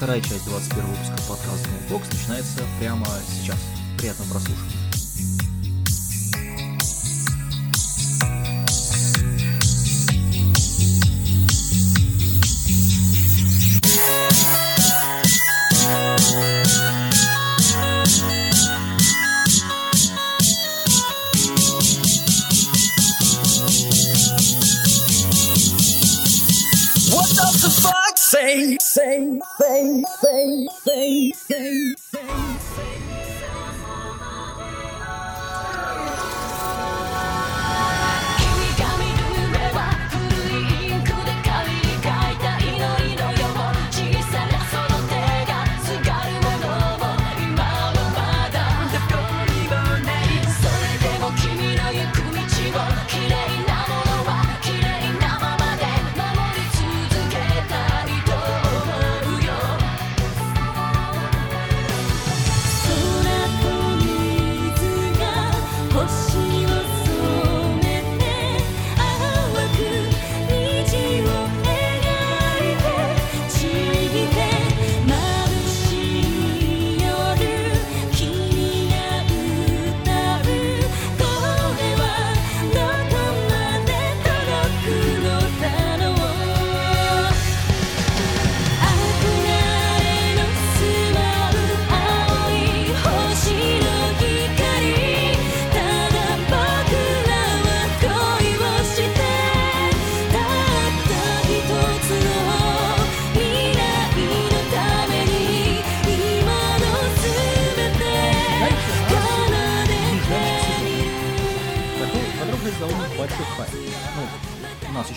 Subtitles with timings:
[0.00, 3.58] Вторая часть 21 выпуска подкаста Box начинается прямо сейчас.
[3.98, 4.89] Приятного прослушивания.
[30.84, 32.09] Say, say, say,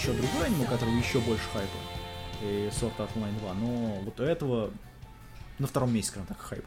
[0.03, 1.77] еще другое аниме, которого еще больше хайпа.
[2.41, 3.53] И Sword Art Online 2.
[3.53, 3.67] Но
[4.03, 4.71] вот у этого
[5.59, 6.65] на втором месте, скажем так, хайп.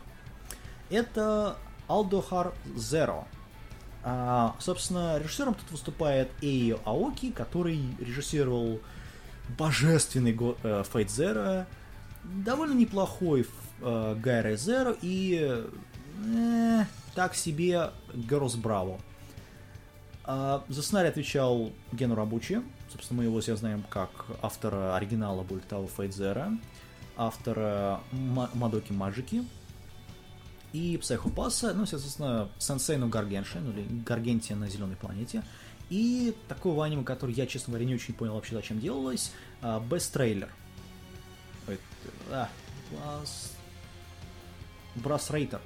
[0.88, 3.24] Это Aldохар Zero.
[4.02, 8.80] А, собственно, режиссером тут выступает Эйо Аоки, который режиссировал
[9.58, 11.66] божественный го- э, Fate Zero,
[12.24, 13.46] довольно неплохой
[13.82, 15.62] э, Гайре Zero и
[16.24, 18.98] э, так себе Girls Bravo.
[20.24, 22.62] А, За сценарий отвечал Гену Рабучи.
[22.96, 24.08] Собственно, мы его все знаем как
[24.40, 26.58] автора оригинала того Fate Zero,
[27.18, 29.44] автора Ма- Мадоки Маджики
[30.72, 35.42] и Психопаса, ну, соответственно, Сенсейну Гаргенши, ну, или Гаргентия на зеленой планете.
[35.90, 39.30] И такого аниме, который я, честно говоря, не очень понял вообще, зачем делалось,
[39.60, 40.48] а, Best Trailer.
[44.94, 45.60] Брас Рейтер.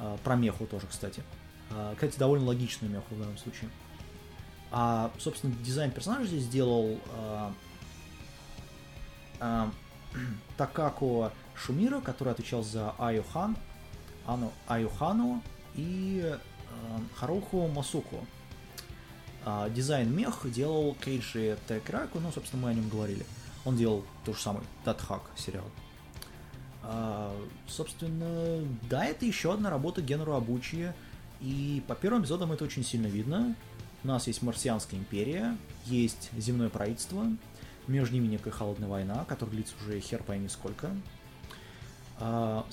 [0.00, 1.22] А, Про меху тоже, кстати.
[1.70, 3.70] А, Кстати, довольно логичный меху в данном случае.
[4.70, 7.52] А, собственно, дизайн персонажа здесь сделал а,
[9.40, 9.70] а,
[10.56, 13.56] Такако Шумира, который отвечал за Аюхан,
[14.26, 15.42] Ану, Аюхану
[15.74, 18.26] и а, Харуху Масуку.
[19.44, 23.24] А, дизайн мех делал Кейджи Текраку, ну, собственно, мы о нем говорили.
[23.64, 25.64] Он делал то же самое, Датхак сериал.
[26.82, 30.92] А, собственно, да, это еще одна работа Генру Абучи.
[31.40, 33.54] И по первым эпизодам это очень сильно видно.
[34.06, 37.26] У нас есть Марсианская империя, есть земное правительство,
[37.88, 40.92] между ними некая холодная война, которая длится уже хер пойми сколько.
[42.20, 42.64] А,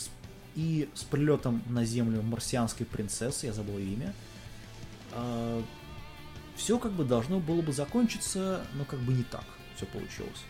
[0.53, 4.13] и с прилетом на землю марсианской принцессы, я забыл ее имя,
[6.55, 9.45] все как бы должно было бы закончиться, но как бы не так
[9.75, 10.44] все получилось.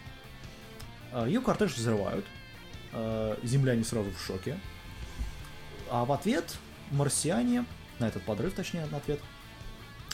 [1.26, 2.26] Ее кортеж взрывают,
[2.92, 4.60] а, земляне сразу в шоке,
[5.90, 6.58] а в ответ
[6.92, 7.64] марсиане,
[8.00, 9.22] на этот подрыв точнее, на ответ,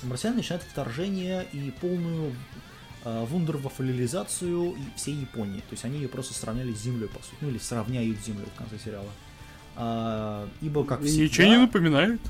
[0.08, 2.34] марсиане начинают вторжение и полную
[3.04, 5.60] э, вундервафлилизацию и всей Японии.
[5.62, 7.36] То есть они ее просто сравняли с землей, по сути.
[7.42, 9.10] Ну или сравняют с землей в конце сериала.
[9.76, 11.24] А, ибо как всегда...
[11.24, 12.22] Ничего не напоминает.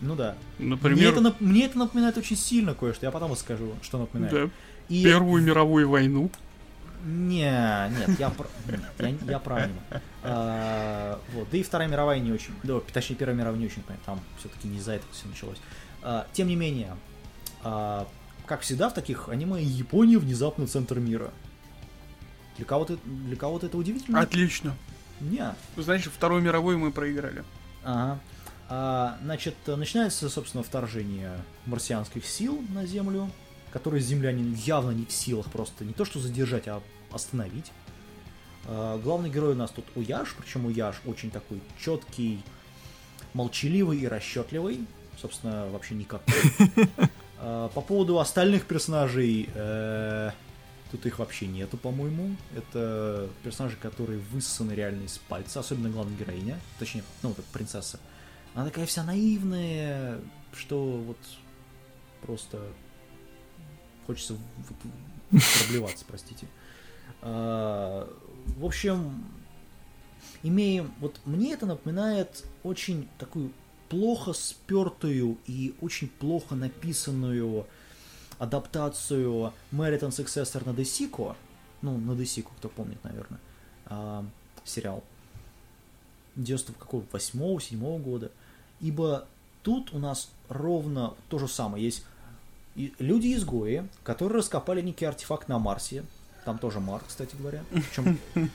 [0.00, 0.36] Ну да.
[0.58, 3.06] Мне Например, это, нап- мне это напоминает очень сильно кое-что.
[3.06, 4.32] Я потом расскажу, что напоминает.
[4.32, 4.50] да,
[4.88, 5.02] И...
[5.02, 6.30] Первую мировую войну.
[7.04, 8.48] Не, нет, я про,
[8.98, 10.02] я, я аниме.
[10.24, 14.20] А, вот, да и Вторая мировая не очень, да, точнее Первая мировая не очень, там
[14.40, 15.58] все-таки не из-за этого все началось.
[16.02, 16.96] А, тем не менее,
[17.62, 18.06] а,
[18.46, 21.30] как всегда в таких аниме Япония внезапно центр мира.
[22.56, 24.20] Для кого-то, для кого-то это удивительно?
[24.20, 24.74] Отлично.
[25.20, 25.54] Не.
[25.76, 27.44] Значит, Вторую мировую мы проиграли.
[27.84, 28.20] Ага.
[28.68, 31.32] А, значит, начинается, собственно, вторжение
[31.66, 33.30] марсианских сил на Землю,
[33.72, 37.72] которые земляне явно не в силах просто не то что задержать, а остановить.
[38.66, 42.42] А, главный герой у нас тут Уяш, причем Уяш очень такой четкий,
[43.32, 44.86] молчаливый и расчетливый.
[45.20, 46.22] Собственно, вообще никак.
[47.40, 50.32] А, По поводу остальных персонажей, э,
[50.90, 52.34] Тут их вообще нету, по-моему.
[52.56, 58.00] Это персонажи, которые высосаны реально из пальца, особенно главная героиня, точнее, ну, вот принцесса.
[58.54, 60.18] Она такая вся наивная,
[60.54, 61.18] что вот
[62.22, 62.58] просто
[64.06, 64.36] хочется
[65.30, 66.46] проблеваться, простите.
[67.20, 68.08] А,
[68.56, 69.26] В общем,
[70.42, 70.94] имеем...
[71.00, 73.52] Вот мне это напоминает очень такую
[73.88, 77.66] плохо спертую и очень плохо написанную
[78.38, 81.36] адаптацию Meriton Successor на Десико.
[81.82, 83.40] Ну, на Десико, кто помнит, наверное.
[83.86, 84.24] а,
[84.64, 85.02] сериал.
[86.36, 87.04] 90 какого?
[87.10, 88.30] 8 7 года.
[88.80, 89.26] Ибо
[89.62, 91.84] тут у нас ровно то же самое.
[91.84, 92.04] Есть
[92.76, 96.04] люди-изгои, которые раскопали некий артефакт на Марсе.
[96.44, 97.64] Там тоже Марс, кстати говоря.
[97.70, 98.18] Причем,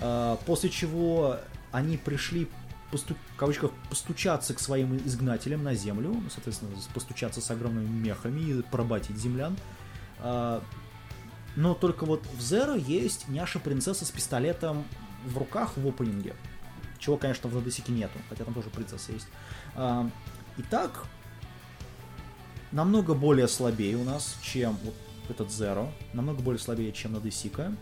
[0.00, 1.38] а, после чего
[1.70, 2.48] они пришли
[2.92, 8.62] посту- кавычках постучаться к своим изгнателям на землю, ну, соответственно, постучаться с огромными мехами и
[8.62, 9.56] пробатить землян.
[10.20, 10.62] А,
[11.56, 14.84] Но только вот в Zero есть няша принцесса с пистолетом
[15.26, 16.34] в руках в опенинге.
[16.98, 19.26] Чего, конечно, в Надесике нету, хотя там тоже принцесса есть.
[19.74, 20.08] А,
[20.58, 21.04] Итак,
[22.72, 24.94] намного более слабее у нас, чем вот
[25.28, 27.62] этот Zero, намного более слабее, чем Надесика.
[27.62, 27.74] Э,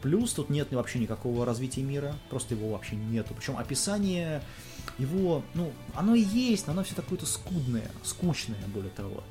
[0.00, 3.34] Плюс тут нет вообще никакого развития мира, просто его вообще нету.
[3.34, 4.42] Причем описание
[4.98, 9.24] его, ну, оно и есть, но оно все такое-то скудное, скучное, более того.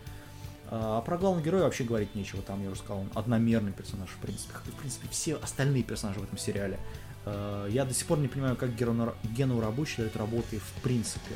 [0.69, 4.17] А про главного героя вообще говорить нечего, там, я уже сказал, он одномерный персонаж, в
[4.17, 6.77] принципе, как и, в принципе, все остальные персонажи в этом сериале.
[7.25, 11.35] Э, Я до сих пор не понимаю, как Гену Рабочий дает работы в принципе.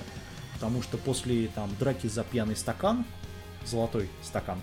[0.55, 3.05] Потому что после там драки за пьяный стакан,
[3.65, 4.59] золотой стакан,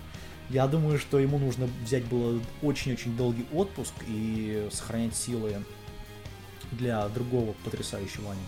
[0.49, 5.63] я думаю, что ему нужно взять было очень-очень долгий отпуск и сохранять силы
[6.71, 8.45] для другого потрясающего аниме.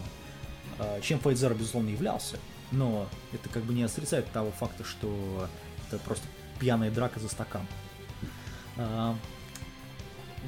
[0.79, 2.37] А, Чем Fate Zero, безусловно, являлся.
[2.71, 5.47] Но это как бы не отрицает того факта, что
[5.87, 6.25] это просто
[6.59, 7.67] пьяная драка за стакан.
[8.77, 9.15] А,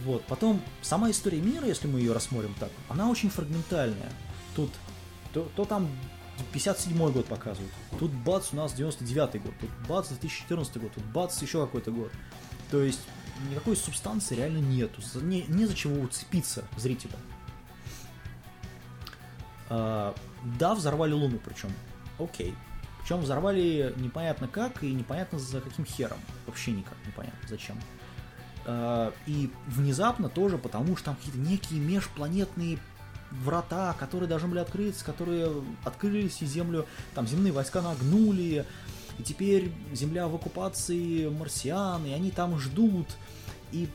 [0.05, 4.11] Вот, потом, сама история мира, если мы ее рассмотрим так, она очень фрагментальная.
[4.55, 4.71] Тут,
[5.33, 5.87] то, то там
[6.51, 11.41] 57 год показывают, тут бац, у нас 99 год, тут бац, 2014 год, тут бац,
[11.41, 12.11] еще какой-то год.
[12.71, 13.01] То есть,
[13.49, 17.13] никакой субстанции реально нету, не, не за чего уцепиться зрителю.
[19.69, 20.13] А,
[20.59, 21.71] да, взорвали Луну причем.
[22.19, 22.53] Окей.
[23.01, 26.19] Причем взорвали непонятно как и непонятно за каким хером.
[26.45, 27.77] Вообще никак непонятно зачем.
[28.65, 32.77] А, И внезапно тоже потому, что там какие-то некие межпланетные
[33.41, 35.51] врата, которые должны были открыться, которые
[35.83, 36.85] открылись и Землю,
[37.15, 38.65] там земные войска нагнули,
[39.17, 43.07] и теперь Земля в оккупации марсиан, и они там ждут,
[43.71, 43.89] и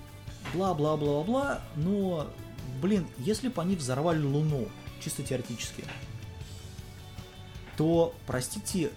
[0.55, 2.29] бла-бла-бла-бла, но,
[2.81, 4.69] блин, если бы они взорвали Луну,
[5.00, 5.84] чисто теоретически,
[7.76, 8.91] то, простите,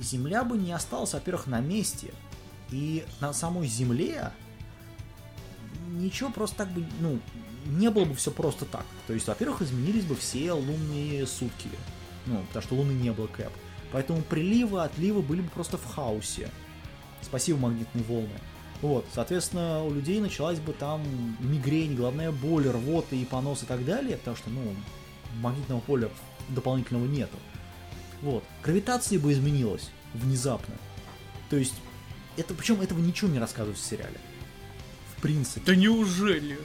[0.00, 2.12] Земля бы не осталась, во-первых, на месте,
[2.70, 4.32] и на самой Земле
[5.86, 7.20] ничего просто так бы, ну,
[7.64, 8.84] не было бы все просто так.
[9.06, 11.68] То есть, во-первых, изменились бы все лунные сутки.
[12.26, 13.52] Ну, потому что Луны не было Кэп.
[13.92, 16.50] Поэтому приливы, отливы были бы просто в хаосе.
[17.22, 18.40] Спасибо, магнитные волны.
[18.82, 21.02] Вот, соответственно, у людей началась бы там
[21.40, 24.74] мигрень, головная боль, рвота и понос и так далее, потому что, ну,
[25.40, 26.10] магнитного поля
[26.48, 27.36] дополнительного нету.
[28.20, 28.44] Вот.
[28.62, 30.74] Гравитация бы изменилась внезапно.
[31.50, 31.74] То есть,
[32.36, 34.18] это, причем этого ничего не рассказывают в сериале.
[35.16, 35.62] В принципе.
[35.64, 36.58] Да неужели?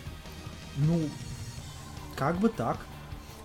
[0.77, 1.10] Ну,
[2.16, 2.77] как бы так.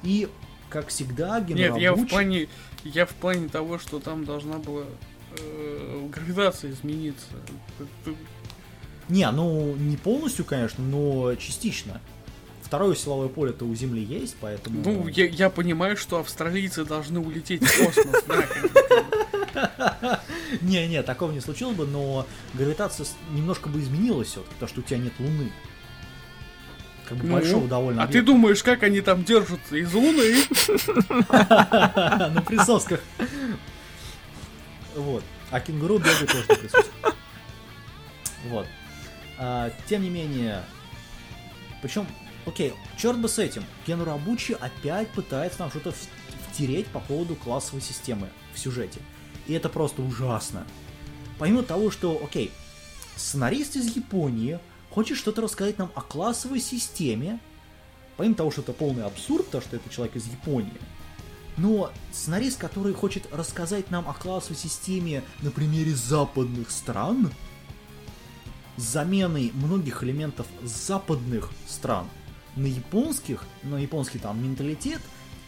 [0.03, 0.29] И,
[0.69, 2.49] как всегда, Нет, я в плане,
[2.85, 4.85] я в плане того, что там должна была
[5.39, 7.27] э, гравитация измениться.
[9.09, 12.01] Не, ну, не полностью, конечно, но частично.
[12.63, 14.83] Второе силовое поле-то у Земли есть, поэтому...
[14.83, 20.21] Ну, я, я понимаю, что австралийцы должны улететь в космос, да.
[20.63, 24.99] Не-не, такого не случилось бы, но гравитация немножко бы изменилась все-таки, потому что у тебя
[24.99, 25.53] нет Луны.
[27.09, 28.33] Как бы Ну, большого довольно А ты объекта.
[28.33, 30.35] думаешь, как они там держатся из Луны?
[31.31, 33.01] на присосках.
[34.95, 35.23] Вот.
[35.51, 37.15] А кенгуру бегает тоже на присосках.
[38.49, 38.67] Вот.
[39.39, 40.63] А, тем не менее,
[41.83, 42.07] причем,
[42.47, 43.65] окей, черт бы с этим.
[43.87, 45.93] Кену Рабучи опять пытается нам что-то
[46.51, 49.01] втереть по поводу классовой системы в сюжете.
[49.47, 50.65] И это просто ужасно.
[51.39, 52.53] Помимо того, что, окей,
[53.17, 54.59] сценарист из Японии
[54.95, 57.41] хочет что-то рассказать нам о классовой системе,
[58.17, 60.81] помимо того, что это полный абсурд, то, что это человек из Японии,
[61.57, 67.33] но сценарист, который хочет рассказать нам о классовой системе на примере западных стран,
[68.77, 72.09] с заменой многих элементов западных стран
[72.55, 75.01] на японских, на японский там менталитет,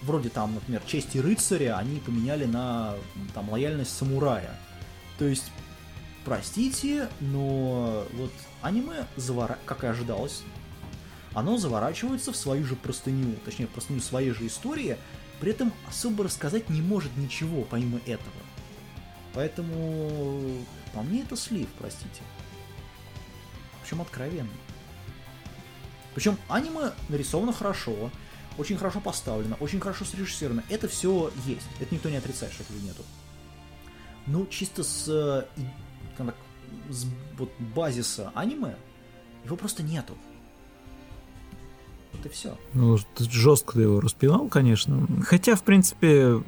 [0.02, 2.94] вроде там, например, чести рыцаря, они поменяли на
[3.32, 4.58] там лояльность самурая.
[5.18, 5.52] То есть,
[6.24, 8.32] простите, но вот
[8.66, 9.58] аниме, завора...
[9.64, 10.42] как и ожидалось,
[11.32, 14.96] оно заворачивается в свою же простыню, точнее, в простыню своей же истории,
[15.40, 18.32] при этом особо рассказать не может ничего помимо этого.
[19.34, 22.22] Поэтому по мне это слив, простите.
[23.82, 24.48] Причем откровенный.
[26.14, 28.10] Причем аниме нарисовано хорошо,
[28.56, 30.64] очень хорошо поставлено, очень хорошо срежиссировано.
[30.70, 31.66] Это все есть.
[31.78, 33.02] Это никто не отрицает, что этого нету.
[34.26, 35.44] Ну, чисто с, э,
[36.16, 36.34] как
[36.90, 37.06] с
[37.38, 38.76] вот базиса аниме
[39.44, 40.14] его просто нету.
[42.12, 42.56] Вот и все.
[42.74, 45.06] Ну, жестко ты его распинал, конечно.
[45.24, 46.42] Хотя, в принципе...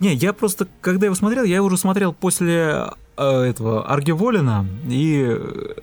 [0.00, 5.24] Не, я просто, когда его смотрел, я его уже смотрел после э, этого Аргиволина, и
[5.24, 5.74] э,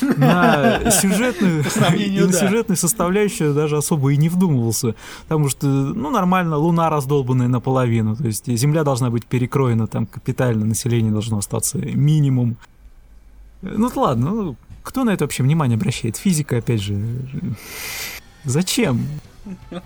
[0.00, 1.64] на сюжетную,
[1.98, 2.32] и на да.
[2.32, 4.94] сюжетную составляющую даже особо и не вдумывался.
[5.24, 8.16] Потому что, ну, нормально, Луна раздолбанная наполовину.
[8.16, 12.56] То есть Земля должна быть перекроена там капитально, население должно остаться минимум.
[13.62, 16.16] Ну, ладно, ну, кто на это вообще внимание обращает?
[16.16, 16.96] Физика, опять же.
[18.44, 19.06] Зачем?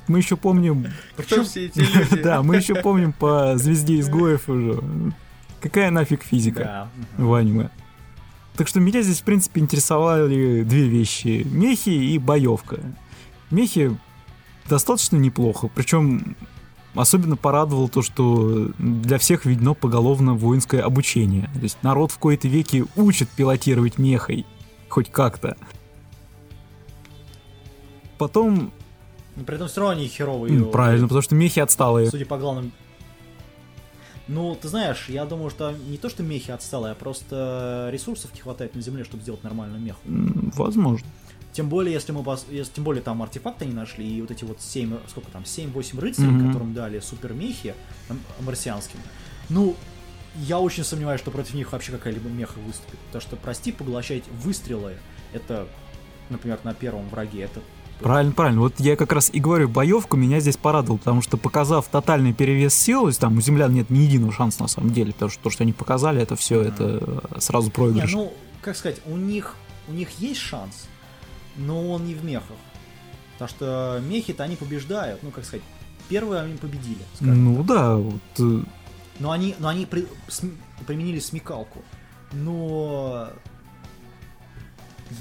[0.08, 0.86] Мы еще помним...
[1.16, 2.22] Кто все эти люди?
[2.22, 4.82] Да, мы еще помним по «Звезде изгоев» уже.
[5.60, 7.24] Какая нафиг физика Да.
[7.24, 7.70] в аниме?
[8.56, 11.46] Так что меня здесь, в принципе, интересовали две вещи.
[11.50, 12.80] Мехи и боевка.
[13.50, 13.96] Мехи
[14.68, 15.68] достаточно неплохо.
[15.74, 16.36] Причем
[16.94, 21.50] особенно порадовало то, что для всех введено поголовно воинское обучение.
[21.54, 24.46] То есть народ в кои-то веки учит пилотировать мехой.
[24.88, 25.56] Хоть как-то.
[28.18, 28.70] Потом,
[29.36, 30.54] Но при этом все равно они херовые.
[30.54, 32.10] м, правильно, потому что мехи отсталые.
[32.10, 32.72] Судя по главным...
[34.28, 38.40] Ну, ты знаешь, я думаю, что не то, что мехи отсталые, а просто ресурсов не
[38.40, 40.00] хватает на Земле, чтобы сделать нормальную меху.
[40.06, 41.06] Возможно.
[41.52, 44.44] Тем более, если мы пос- если- тем более там артефакты не нашли, и вот эти
[44.44, 46.48] вот 7, сколько там, 7-8 рыцарей, Мгм.
[46.48, 47.74] которым дали супермехи
[48.40, 49.00] марсианским.
[49.48, 49.74] Ну,
[50.36, 52.98] я очень сомневаюсь, что против них вообще какая-либо меха выступит.
[53.06, 54.94] Потому что, прости, поглощать выстрелы,
[55.32, 55.66] это,
[56.28, 57.60] например, на первом враге, это...
[57.98, 58.60] Правильно, правильно.
[58.62, 62.74] Вот я как раз и говорю, боевку меня здесь порадовал, потому что показав тотальный перевес
[62.74, 65.42] сил, то есть там у землян нет ни единого шанса на самом деле, потому что
[65.42, 68.12] то, что они показали, это все, это э, сразу Не, проигрыш.
[68.12, 69.54] ну, как сказать, у них,
[69.86, 70.86] у них есть шанс,
[71.56, 72.56] но он не в мехах.
[73.34, 75.64] Потому что мехи-то они побеждают, ну, как сказать,
[76.08, 78.62] первые они победили, Ну да, вот, э,
[79.18, 81.82] Но они, но они при- см- применили смекалку.
[82.32, 83.30] Но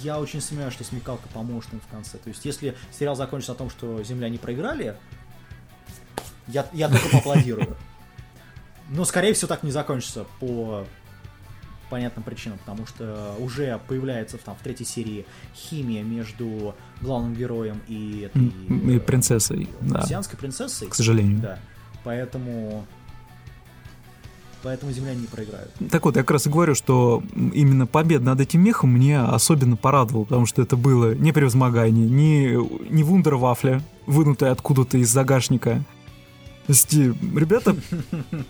[0.01, 2.17] я очень сомневаюсь, что смекалка поможет им в конце.
[2.17, 4.95] То есть, если сериал закончится на том, что Земля не проиграли,
[6.47, 7.75] я, я только поаплодирую.
[8.89, 10.85] Но, скорее всего, так не закончится по
[11.89, 18.21] понятным причинам, потому что уже появляется там, в третьей серии химия между главным героем и
[18.21, 20.87] этой и э, принцессой, да, марсианской принцессой.
[20.87, 21.39] к сожалению.
[21.39, 21.59] Да.
[22.03, 22.85] Поэтому...
[24.61, 25.71] Поэтому земляне не проиграют.
[25.89, 29.77] Так вот, я как раз и говорю, что именно победа над этим мехом мне особенно
[29.77, 32.57] порадовала, потому что это было не превозмогание, не,
[32.89, 35.85] не вундервафля, вынутая откуда-то из загашника.
[36.69, 36.73] Э,
[37.35, 37.75] ребята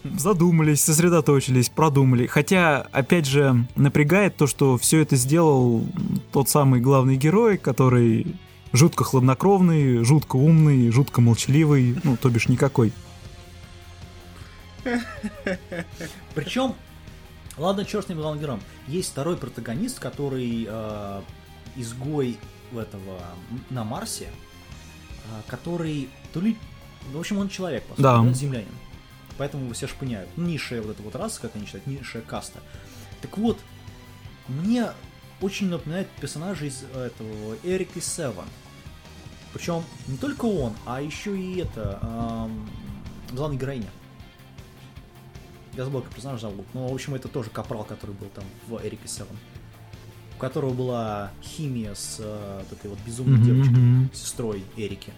[0.04, 2.28] задумались, сосредоточились, продумали.
[2.28, 5.86] Хотя, опять же, напрягает то, что все это сделал
[6.34, 8.36] тот самый главный герой, который
[8.74, 12.92] жутко хладнокровный, жутко умный, жутко молчаливый, ну, то бишь никакой.
[16.36, 16.76] Причем,
[17.58, 18.62] ладно, черт с ним главным героем.
[18.88, 21.22] Есть второй протагонист, который э,
[21.78, 22.38] изгой
[22.74, 23.20] этого
[23.70, 26.58] на Марсе, э, который то ли,
[27.12, 28.22] в общем, он человек, по сути, Да.
[28.22, 28.68] да, землянин.
[29.38, 30.30] Поэтому его все шпыняют.
[30.38, 32.60] Низшая вот эта вот раса, как они считают, низшая каста.
[33.22, 33.58] Так вот,
[34.48, 34.88] мне
[35.42, 38.46] очень напоминает персонажа из этого Эрик и Севен.
[39.54, 42.70] Причем не только он, а еще и это эм,
[43.32, 43.90] главная героиня.
[45.74, 46.66] Я забыл, как персонаж зовут.
[46.74, 49.38] Но, в общем, это тоже капрал, который был там в Эрике Севен.
[50.36, 55.14] У которого была химия с э, вот этой вот безумной Мгм, девочкой, сестрой Эрики.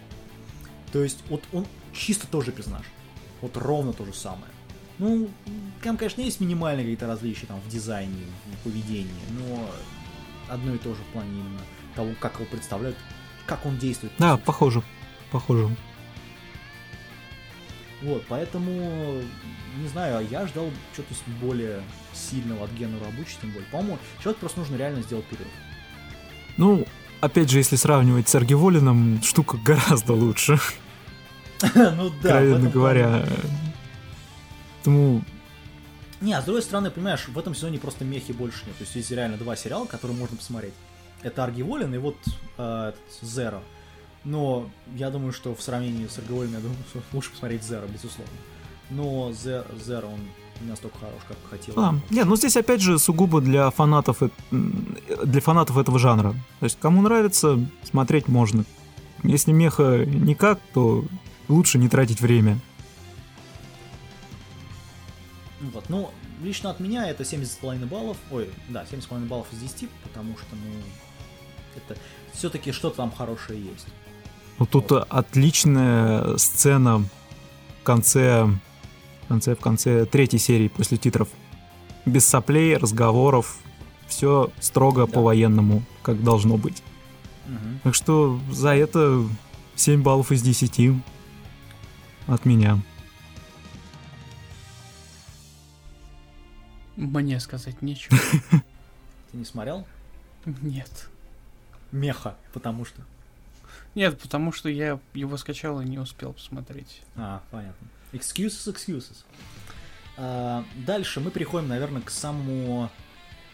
[0.92, 2.84] То есть, вот он чисто тоже персонаж.
[3.40, 4.52] Вот ровно то же самое.
[4.98, 5.28] Ну,
[5.82, 9.68] там, конечно, есть минимальные какие-то различия там в дизайне, в поведении, но
[10.48, 11.60] одно и то же в плане именно
[11.96, 12.96] того, как его представляют,
[13.46, 14.12] как он действует.
[14.18, 14.82] Да, похоже,
[15.30, 15.74] похоже.
[18.02, 19.22] Вот, поэтому,
[19.78, 21.82] не знаю, я ждал что-то более
[22.12, 23.68] сильного от Гена Рабучи, тем более.
[23.70, 25.48] По-моему, человек просто нужно реально сделать период.
[26.56, 26.86] Ну,
[27.20, 30.58] опять же, если сравнивать с Аргиволином, штука гораздо лучше,
[31.74, 33.26] ну да, откровенно говоря.
[34.84, 35.22] Поэтому,
[36.20, 38.76] Не, а с другой стороны, понимаешь, в этом сезоне просто мехи больше нет.
[38.76, 40.74] То есть есть реально два сериала, которые можно посмотреть.
[41.22, 42.16] Это Аргиволин и вот
[42.58, 42.92] э,
[43.22, 43.62] Зеро.
[44.24, 48.32] Но я думаю, что в сравнении с Аргиволином, я думаю, что лучше посмотреть Зеро, безусловно.
[48.90, 50.20] Но Зе- Зеро, он
[50.60, 51.74] не настолько хорош, как хотел.
[51.76, 54.18] А, нет, ну здесь опять же сугубо для фанатов,
[54.50, 56.32] для фанатов этого жанра.
[56.60, 58.64] То есть кому нравится, смотреть можно.
[59.22, 61.04] Если меха никак, то
[61.48, 62.58] лучше не тратить время.
[65.60, 66.10] Вот, ну,
[66.42, 68.16] лично от меня это 70,5 баллов.
[68.30, 70.72] Ой, да, 70,5 баллов из 10, потому что, ну,
[71.76, 71.98] это
[72.32, 73.86] все-таки что-то там хорошее есть.
[74.58, 78.44] Ну тут э, отличная сцена в конце,
[79.24, 81.28] в конце, в конце третьей серии после титров.
[82.04, 83.56] Без соплей, разговоров,
[84.08, 85.12] все строго Да.
[85.12, 86.82] по-военному, как должно быть.
[87.46, 87.80] Мгм.
[87.84, 89.24] Так что за это
[89.76, 90.92] 7 баллов из 10
[92.26, 92.78] от меня.
[96.96, 98.18] Мне сказать нечего.
[99.30, 99.86] Ты не смотрел?
[100.44, 101.08] Нет.
[101.90, 103.02] Меха, потому что.
[103.94, 107.02] Нет, потому что я его скачал и не успел посмотреть.
[107.16, 107.88] А, понятно.
[108.12, 109.24] Excuses, excuses.
[110.16, 112.90] А, дальше мы переходим, наверное, к самому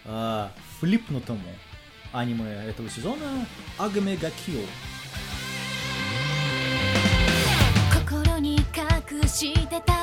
[0.04, 1.48] а, флипнутому
[2.12, 3.46] аниме этого сезона
[3.76, 4.30] Агаме га
[9.08, 9.97] くしてた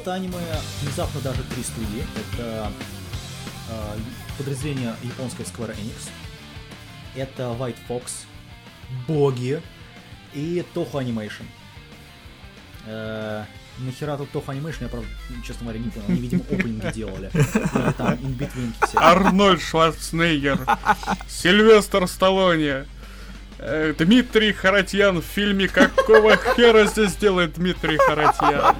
[0.00, 0.38] это аниме
[0.80, 2.04] внезапно даже три студии.
[2.16, 2.72] Это
[3.68, 3.96] э,
[4.38, 6.08] подразделение японской Square Enix.
[7.14, 8.24] Это White Fox,
[9.06, 9.60] Боги
[10.32, 11.44] и Toho Animation.
[12.86, 13.44] Э,
[13.78, 15.06] нахера тут Toho Animation, я, правда,
[15.46, 16.06] честно говоря, не понял.
[16.08, 17.30] Они, видимо, опенинги делали.
[17.34, 18.98] Или там инбитвинки все.
[18.98, 20.66] Арнольд Шварценеггер,
[21.28, 22.86] Сильвестр Сталлоне, э,
[23.98, 28.74] Дмитрий Харатьян в фильме «Какого хера здесь делает Дмитрий Харатьян?»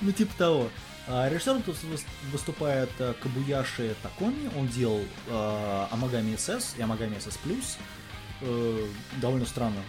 [0.00, 0.68] Ну, типа того.
[1.08, 4.50] А, Режиссером тут выс- выступает э, Кабуяши Такоми.
[4.56, 7.76] Он делал э, Амагами СС и Амагами СС Плюс.
[8.40, 8.86] Э,
[9.20, 9.82] довольно странно.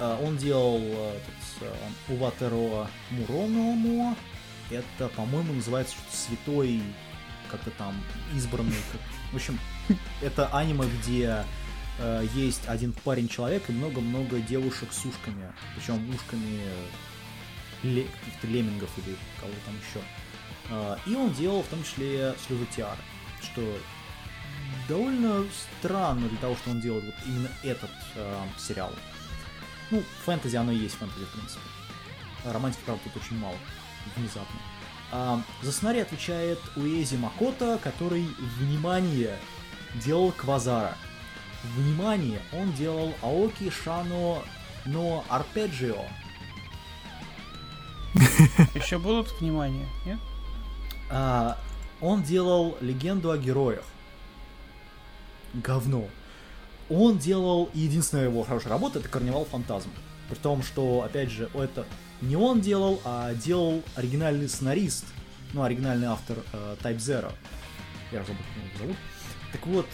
[0.00, 1.68] Он делал э, этот,
[2.08, 4.16] э, Уватеро Муроному.
[4.70, 6.82] Это, по-моему, называется святой,
[7.50, 7.94] как-то там
[8.34, 8.74] избранный.
[9.32, 9.58] В общем,
[10.22, 11.44] это аниме, где
[11.98, 15.52] э, есть один парень-человек и много-много девушек с ушками.
[15.76, 16.60] Причем ушками
[17.82, 20.04] ле- каких-то леммингов или кого там еще.
[20.70, 23.00] А, И он делал в том числе слезы Тиары,
[23.42, 23.62] что
[24.88, 25.44] довольно
[25.80, 28.92] странно для того, что он делает вот именно этот а, сериал.
[29.90, 31.60] Ну, фэнтези, оно и есть фэнтези, в принципе.
[32.44, 33.56] Романтики, правда, тут очень мало,
[34.16, 34.58] внезапно.
[35.12, 38.26] А, за сценарий отвечает Уэзи Макото, который,
[38.58, 39.38] внимание,
[39.94, 40.96] делал Квазара.
[41.76, 44.42] Внимание, он делал Аоки Шано
[44.86, 46.04] но Арпеджио.
[48.74, 50.18] Еще будут внимание, нет?
[51.10, 51.58] А,
[52.00, 53.84] он делал легенду о героях.
[55.54, 56.08] Говно.
[56.90, 59.90] Он делал, и единственная его хорошая работа это Карнивал Фантазм.
[60.28, 61.86] При том, что, опять же, это
[62.20, 65.04] не он делал, а делал оригинальный сценарист,
[65.52, 67.32] ну, оригинальный автор э, Type Zero.
[68.12, 68.96] Я забыл, как его зовут.
[69.54, 69.86] Так вот,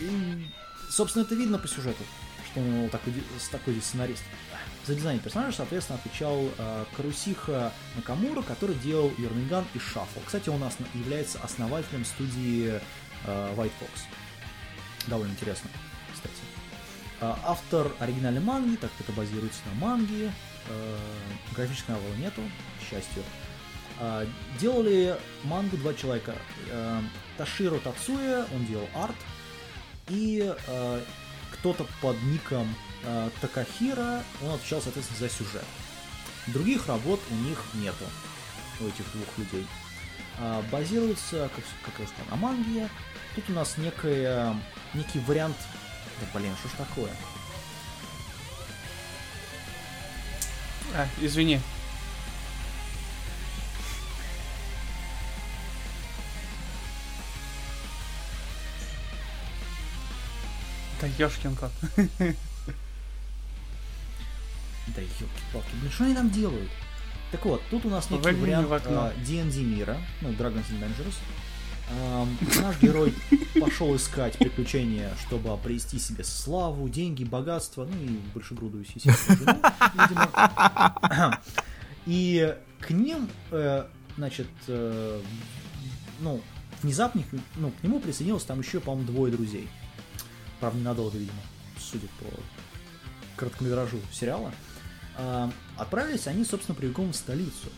[0.00, 0.46] и,
[0.90, 2.04] собственно, это видно по сюжету,
[2.50, 4.22] что он такой, с такой здесь сценарист.
[4.86, 10.20] За дизайн персонажа, соответственно, отвечал э, Карусиха Накамура, который делал Ернинган и Шаффл.
[10.26, 12.78] Кстати, он осна- является основателем студии
[13.24, 14.00] э, White Fox.
[15.06, 15.70] Довольно интересно,
[16.12, 16.34] кстати.
[17.22, 20.30] А, Автор оригинальной манги, так как это базируется на манге.
[20.68, 20.96] э,
[21.56, 22.42] Графического нету,
[22.78, 23.22] к счастью.
[24.00, 24.26] А,
[24.58, 26.34] Делали мангу два человека.
[26.70, 27.00] Э,
[27.36, 29.16] Таширо Тацуя, он делал арт.
[30.08, 31.02] И э,
[31.52, 35.64] кто-то под ником э, Такахира, он отвечал, соответственно, за сюжет.
[36.46, 38.04] Других работ у них нету,
[38.80, 39.66] у этих двух людей.
[40.38, 42.88] а, базируется, как, как я сказал, на манге.
[43.34, 44.56] Тут у нас некая,
[44.94, 45.56] некий вариант...
[46.20, 47.12] Да блин, что ж такое?
[50.94, 51.60] А, извини.
[61.00, 61.72] Да ёшкин кот.
[64.94, 66.70] Да елки-палки, блин, что они там делают?
[67.30, 68.68] Так вот, тут у нас некий Вальни вариант
[69.24, 71.14] D&D мира, ну, Dragons and Dangerous.
[71.92, 73.14] Ам, наш герой
[73.60, 79.10] пошел искать приключения, чтобы обрести себе славу, деньги, богатство, ну и большегрудую сисю,
[79.94, 81.38] видимо.
[82.06, 83.84] И к ним, э,
[84.16, 85.20] значит, э,
[86.20, 86.40] ну,
[86.82, 87.22] внезапно,
[87.56, 89.68] ну, к нему присоединилось там еще, по-моему, двое друзей.
[90.60, 91.40] Правда, ненадолго, видимо,
[91.78, 92.26] судя по
[93.36, 94.52] короткометражу сериала.
[95.16, 97.70] А, отправились они, собственно, прямиком в столицу.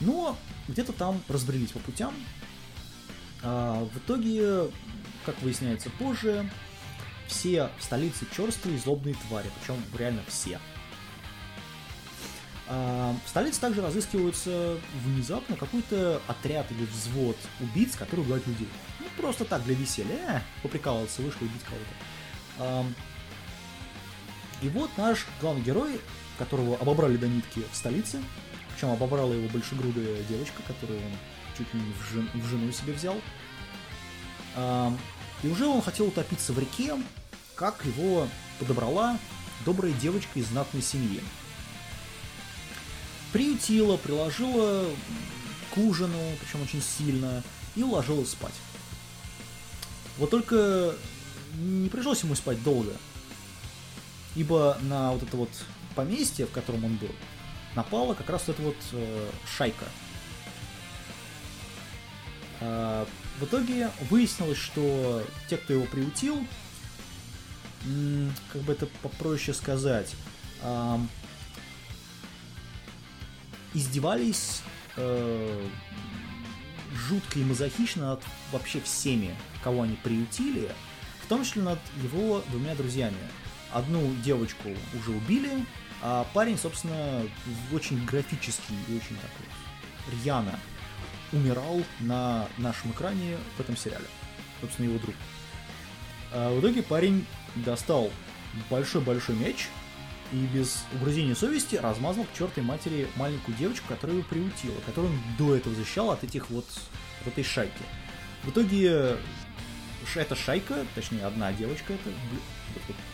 [0.00, 2.14] Но где-то там разбрелись по путям.
[3.42, 4.70] А, в итоге,
[5.26, 6.48] как выясняется позже,
[7.26, 10.58] все в столице черствые злобные твари, причем реально все.
[12.70, 18.68] А, в столице также разыскиваются внезапно какой-то отряд или взвод убийц, которые убивают людей.
[19.00, 20.18] Ну, просто так, для веселья.
[20.28, 22.64] Э, поприкалываться, вышли убить кого-то.
[22.64, 22.94] Ам,
[24.60, 26.00] и вот наш главный герой,
[26.36, 28.22] которого обобрали до нитки в столице,
[28.74, 31.12] причем обобрала его большегрудая девочка, которую он
[31.56, 33.16] чуть ли не в, жен- в жену себе взял.
[34.56, 34.98] Ам,
[35.42, 36.94] и уже он хотел утопиться в реке,
[37.54, 38.28] как его
[38.58, 39.18] подобрала
[39.64, 41.22] добрая девочка из знатной семьи.
[43.32, 44.84] Приютила, приложила
[45.74, 47.42] к ужину, причем очень сильно,
[47.76, 48.54] и уложила спать.
[50.16, 50.94] Вот только
[51.58, 52.92] не пришлось ему спать долго,
[54.34, 55.50] ибо на вот это вот
[55.94, 57.10] поместье, в котором он был,
[57.74, 59.84] напала как раз вот эта вот э, шайка.
[62.60, 63.06] А,
[63.38, 66.44] в итоге выяснилось, что те, кто его приутил,
[68.52, 70.12] как бы это попроще сказать,
[73.74, 74.62] издевались
[74.96, 75.66] э,
[76.92, 80.70] жутко и мазохично над вообще всеми, кого они приютили,
[81.24, 83.16] в том числе над его двумя друзьями.
[83.72, 85.64] Одну девочку уже убили,
[86.00, 87.22] а парень, собственно,
[87.72, 90.58] очень графически и очень так вот рьяно
[91.32, 94.06] умирал на нашем экране в этом сериале.
[94.60, 95.14] Собственно, его друг.
[96.32, 97.26] А в итоге парень
[97.56, 98.10] достал
[98.70, 99.68] большой-большой меч
[100.32, 105.20] и без угрызения совести размазал к чертой матери маленькую девочку, которая его приутила, которую он
[105.38, 106.66] до этого защищал от этих вот,
[107.22, 107.82] от этой шайки.
[108.44, 109.16] В итоге
[110.14, 112.10] эта шайка, точнее одна девочка, это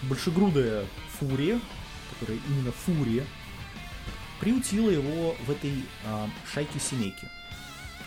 [0.02, 0.86] большегрудая
[1.18, 1.60] фурия,
[2.10, 3.24] которая именно фурия,
[4.40, 7.28] приутила его в этой а, шайке семейки.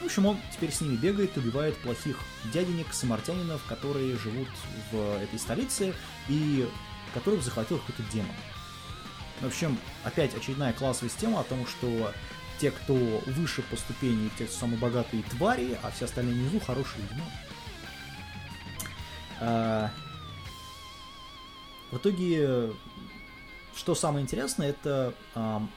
[0.01, 2.19] В общем, он теперь с ними бегает, убивает плохих
[2.53, 4.49] дяденек, самартянинов, которые живут
[4.91, 5.93] в этой столице
[6.29, 6.67] и
[7.13, 8.35] которых захватил какой-то демон.
[9.41, 12.11] В общем, опять очередная классовая система о том, что
[12.59, 12.95] те, кто
[13.27, 17.03] выше по ступени, те, кто самые богатые твари, а все остальные внизу хорошие.
[17.15, 17.23] Ну,
[19.39, 19.91] а,
[21.91, 22.71] в итоге,
[23.75, 25.69] что самое интересное, это ам,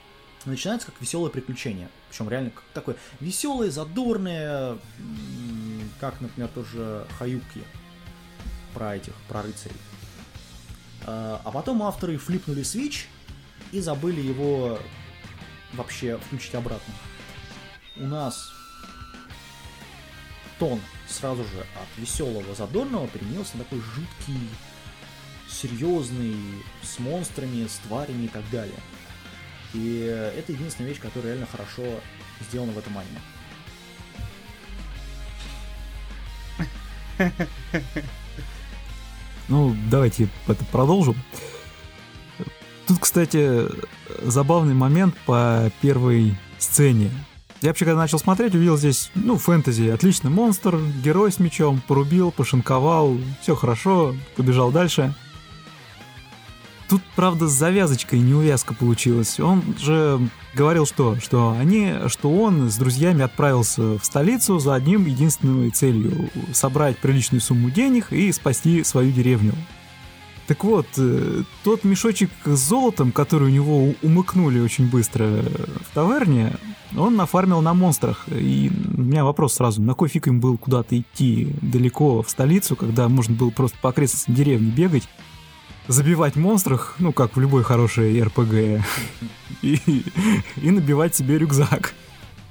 [0.47, 1.89] начинается как веселое приключение.
[2.09, 4.79] Причем реально как такое веселое, задорное,
[6.01, 7.63] как, например, тоже Хаюки
[8.73, 9.77] про этих, про рыцарей.
[11.07, 13.09] А а потом авторы флипнули свич
[13.73, 14.79] и забыли его
[15.73, 16.95] вообще включить обратно.
[17.97, 18.53] У нас
[20.59, 24.49] тон сразу же от веселого, задорного переменился на такой жуткий,
[25.49, 26.37] серьезный,
[26.83, 28.79] с монстрами, с тварями и так далее.
[29.75, 30.01] И
[30.37, 32.01] это единственная вещь, которая реально хорошо
[32.41, 33.21] сделана в этом аниме.
[39.49, 41.17] Ну, давайте это продолжим.
[42.91, 43.67] Тут, кстати,
[44.21, 47.09] забавный момент по первой сцене.
[47.63, 52.33] Я вообще, когда начал смотреть, увидел здесь, ну, фэнтези, отличный монстр, герой с мечом, порубил,
[52.33, 55.15] пошинковал, все хорошо, побежал дальше.
[56.89, 59.39] Тут, правда, с завязочкой неувязка получилась.
[59.39, 60.19] Он же
[60.57, 61.15] говорил что?
[61.21, 67.41] Что они, что он с друзьями отправился в столицу за одним единственной целью— собрать приличную
[67.41, 69.55] сумму денег и спасти свою деревню.
[70.51, 76.57] Так вот, э, тот мешочек с золотом, который у него умыкнули очень быстро в таверне,
[76.99, 78.25] он нафармил на монстрах.
[78.27, 82.75] И у меня вопрос сразу, на кой фиг им было куда-то идти далеко в столицу,
[82.75, 85.09] когда можно было просто по окрестностям деревни бегать,
[85.87, 88.85] забивать монстрах, ну, как в любой хорошей РПГ,
[89.63, 90.03] и,
[90.57, 91.95] и набивать себе рюкзак.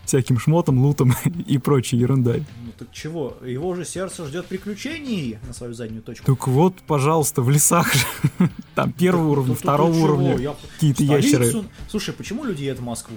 [0.09, 1.15] Всяким шмотом, лутом
[1.47, 2.45] и прочей ерундой.
[2.65, 3.37] Ну так чего?
[3.45, 6.25] Его же сердце ждет приключений на свою заднюю точку.
[6.25, 8.05] Так вот, пожалуйста, в лесах же.
[8.75, 10.37] Там первого Ну, уровня, тут- второго уровня.
[10.37, 11.63] Я- Какие-то Столицу- ящеры.
[11.89, 13.15] Слушай, почему люди едут в Москву?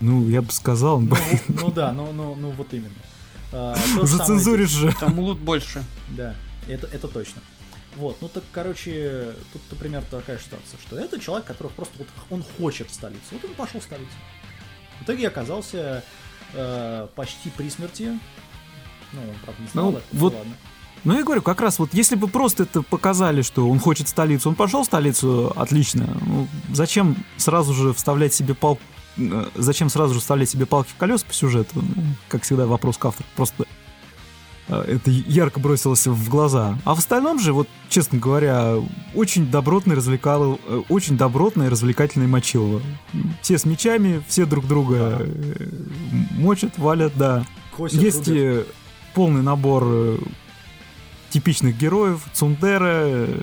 [0.00, 1.16] Ну, я бы сказал, Ну,
[1.48, 2.90] ну да, ну, ну, ну вот именно.
[3.52, 4.94] А, то же самое зацензуришь же.
[5.00, 5.82] Там лут больше.
[6.16, 6.34] Да,
[6.68, 7.40] это, это точно.
[7.96, 12.44] Вот, ну так, короче, тут, например, такая ситуация, что это человек, который просто вот он
[12.58, 13.22] хочет в столицу.
[13.32, 14.10] Вот он пошел в столицу.
[15.00, 16.02] В итоге я оказался
[16.54, 18.18] э, почти при смерти.
[19.12, 20.52] Ну, он, правда, не знал Ну, ну вот ладно.
[21.04, 24.48] Ну, я говорю, как раз вот если бы просто это показали, что он хочет столицу,
[24.48, 26.08] он пошел в столицу, отлично.
[26.26, 28.78] Ну, зачем сразу же вставлять себе пал...
[29.16, 31.70] э, Зачем сразу же вставлять себе палки в колеса по сюжету?
[31.74, 33.28] Ну, как всегда, вопрос к автору.
[33.36, 33.66] Просто
[34.68, 36.78] это ярко бросилось в глаза.
[36.84, 38.74] А в остальном же, вот, честно говоря,
[39.14, 42.82] очень добротный развлекал, э, очень добротный и развлекательный Мочилово.
[43.42, 45.68] Все с мечами, все друг друга э,
[46.32, 47.44] мочат, валят, да.
[47.76, 48.42] Косят, Есть рубят.
[48.42, 48.64] э,
[49.14, 50.18] полный набор э,
[51.30, 53.40] типичных героев, Цундера, э,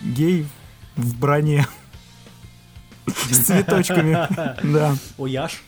[0.00, 0.46] гей
[0.96, 1.66] в броне
[3.06, 4.16] с цветочками,
[4.62, 4.96] да.
[5.18, 5.60] Ояж.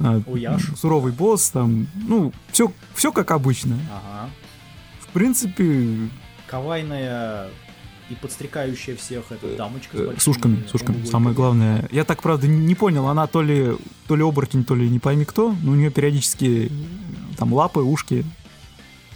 [0.00, 0.70] А, Уяж.
[0.76, 3.78] Суровый босс, там, ну, все, все как обычно.
[3.92, 4.30] Ага.
[5.00, 6.08] В принципе,
[6.46, 7.48] Кавайная
[8.10, 11.10] и подстрекающая всех эта дамочка с э, большими с ушками, с ушками, угольками.
[11.12, 11.88] самое главное.
[11.90, 15.24] Я так, правда, не понял, она то ли, то ли оборотень, то ли не пойми
[15.24, 18.24] кто, но у нее периодически э, там лапы, ушки,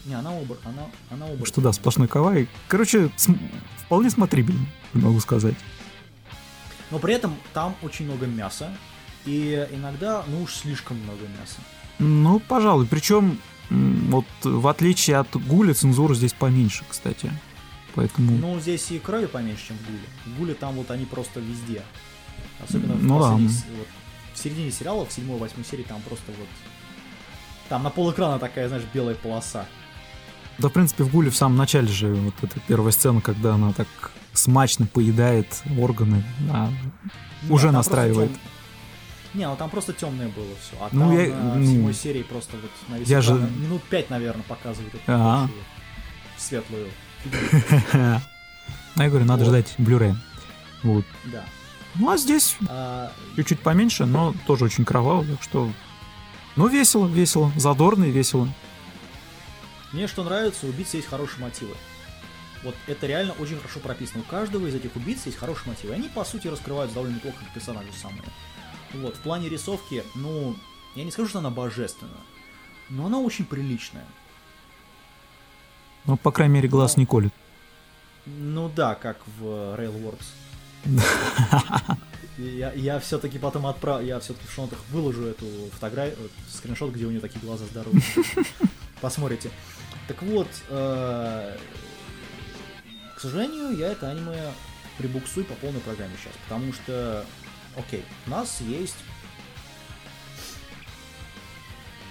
[0.05, 0.59] Не, она обор...
[0.65, 1.47] она, она оборотень.
[1.47, 2.49] что да, сплошной кавай.
[2.69, 3.41] Короче, см-
[3.79, 5.55] вполне смотрибельно, могу сказать.
[6.91, 8.69] Но при этом там очень много мяса.
[9.25, 11.59] И иногда, ну уж слишком много мяса.
[11.99, 12.87] Ну, пожалуй.
[12.87, 13.39] Причем,
[13.71, 17.31] вот в отличие от Гуля, цензура здесь поменьше, кстати.
[17.95, 18.33] Поэтому...
[18.33, 20.01] Ну, здесь и крови поменьше, чем в Гуле.
[20.27, 21.83] В Гуле там вот они просто везде.
[22.67, 23.31] Особенно в, Ну да.
[23.31, 23.87] последней с- вот,
[24.35, 26.49] в середине сериала, в седьмой, восьмой серии, там просто вот...
[27.69, 29.67] Там на пол экрана такая, знаешь, белая полоса.
[30.59, 33.73] Да, в принципе, в Гуле в самом начале же вот эта первая сцена, когда она
[33.73, 33.87] так
[34.33, 36.69] смачно поедает органы, да,
[37.43, 38.31] Не, уже просто настраивает.
[38.33, 38.41] тем-
[39.35, 40.77] Не, ну там просто темное было все.
[40.81, 43.51] А Ну, там я- на ну, седьмой серии просто вот на весь я экран же-
[43.57, 45.51] минут пять, наверное, показывают эту Ага.
[46.37, 46.89] светлую
[47.25, 47.33] Ну,
[49.03, 49.51] я говорю, надо Вот.
[49.51, 50.15] ждать Blu-ray.
[50.83, 51.05] Вот.
[51.27, 51.45] Да.
[51.95, 55.71] Ну, а здесь А, чуть-чуть поменьше, но тоже очень кроваво, так что...
[56.57, 58.49] Ну, весело, весело, задорно и весело.
[59.93, 61.75] Мне что нравится, у убийцы есть хорошие мотивы.
[62.63, 64.21] Вот это реально очень хорошо прописано.
[64.21, 65.95] У каждого из этих убийц есть хорошие мотивы.
[65.95, 68.23] Они, по сути, раскрываются довольно неплохо персонажи самые.
[68.95, 70.57] Вот, в плане рисовки, ну,
[70.95, 72.13] я не скажу, что она божественная,
[72.91, 74.07] но она очень приличная.
[76.05, 77.33] Ну, по крайней мере, глаз не колет.
[78.27, 80.27] Ну да, как в э, Railworks.
[82.39, 87.11] Я, я все-таки потом отправлю, я все-таки в шонтах выложу эту фотографию, скриншот, где у
[87.11, 88.03] нее такие глаза здоровые.
[89.03, 89.51] Посмотрите.
[90.09, 91.57] Так вот, э,
[93.15, 94.53] к сожалению, я это аниме
[94.97, 97.25] прибуксую по полной программе сейчас, потому что,
[97.77, 98.97] окей, у нас есть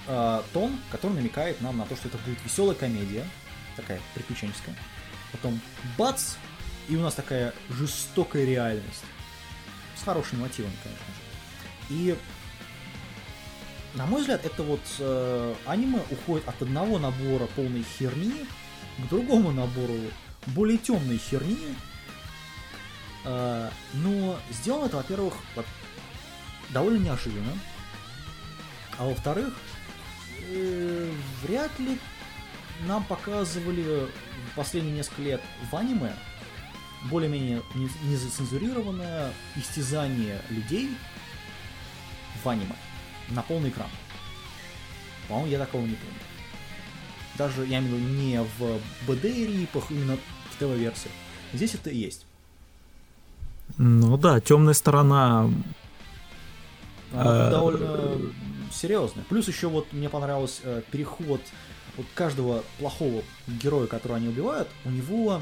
[0.07, 3.25] э, тон, который намекает нам на то, что это будет веселая комедия,
[3.75, 4.75] такая приключенческая.
[5.31, 5.59] Потом
[5.97, 6.35] бац,
[6.89, 9.03] и у нас такая жестокая реальность.
[9.95, 11.21] С хорошими мотивами, конечно же.
[11.89, 12.17] И,
[13.95, 18.45] на мой взгляд, это вот э, аниме уходит от одного набора полной херни
[18.97, 19.97] к другому набору
[20.47, 21.75] более темной херни.
[23.25, 25.65] Э, но сделано это, во-первых, во-
[26.69, 27.51] довольно неожиданно.
[28.97, 29.55] А во-вторых,
[30.49, 31.11] э,
[31.43, 31.97] вряд ли
[32.87, 34.07] нам показывали
[34.55, 36.13] последние несколько лет в аниме
[37.09, 40.95] более-менее не- незацензурированное истязание людей
[42.43, 42.75] в аниме
[43.29, 43.89] на полный экран.
[45.27, 46.19] По-моему, я такого не помню.
[47.37, 50.17] Даже, я имею в виду, не в БД-рипах, именно
[50.51, 51.09] в ТВ-версии.
[51.53, 52.25] Здесь это есть.
[53.77, 55.49] Ну да, темная сторона.
[57.13, 58.31] Она Э, довольно
[58.71, 59.25] серьезная.
[59.25, 61.41] Плюс еще вот мне понравился э, переход
[61.97, 65.41] вот каждого плохого героя, которого они убивают, у него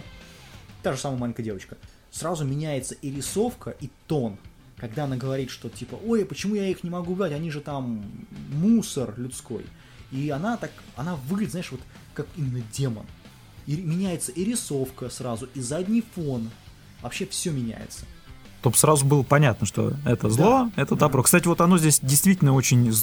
[0.81, 1.77] та же самая маленькая девочка.
[2.11, 4.37] Сразу меняется и рисовка, и тон.
[4.77, 8.03] Когда она говорит, что типа, ой, почему я их не могу убивать, они же там
[8.49, 9.65] мусор людской.
[10.11, 11.81] И она так, она выглядит, знаешь, вот
[12.15, 13.05] как именно демон.
[13.67, 16.49] И меняется и рисовка сразу, и задний фон.
[17.01, 18.05] Вообще все меняется.
[18.59, 21.23] Чтобы сразу было понятно, что это зло, это добро.
[21.23, 22.93] Кстати, вот оно здесь действительно очень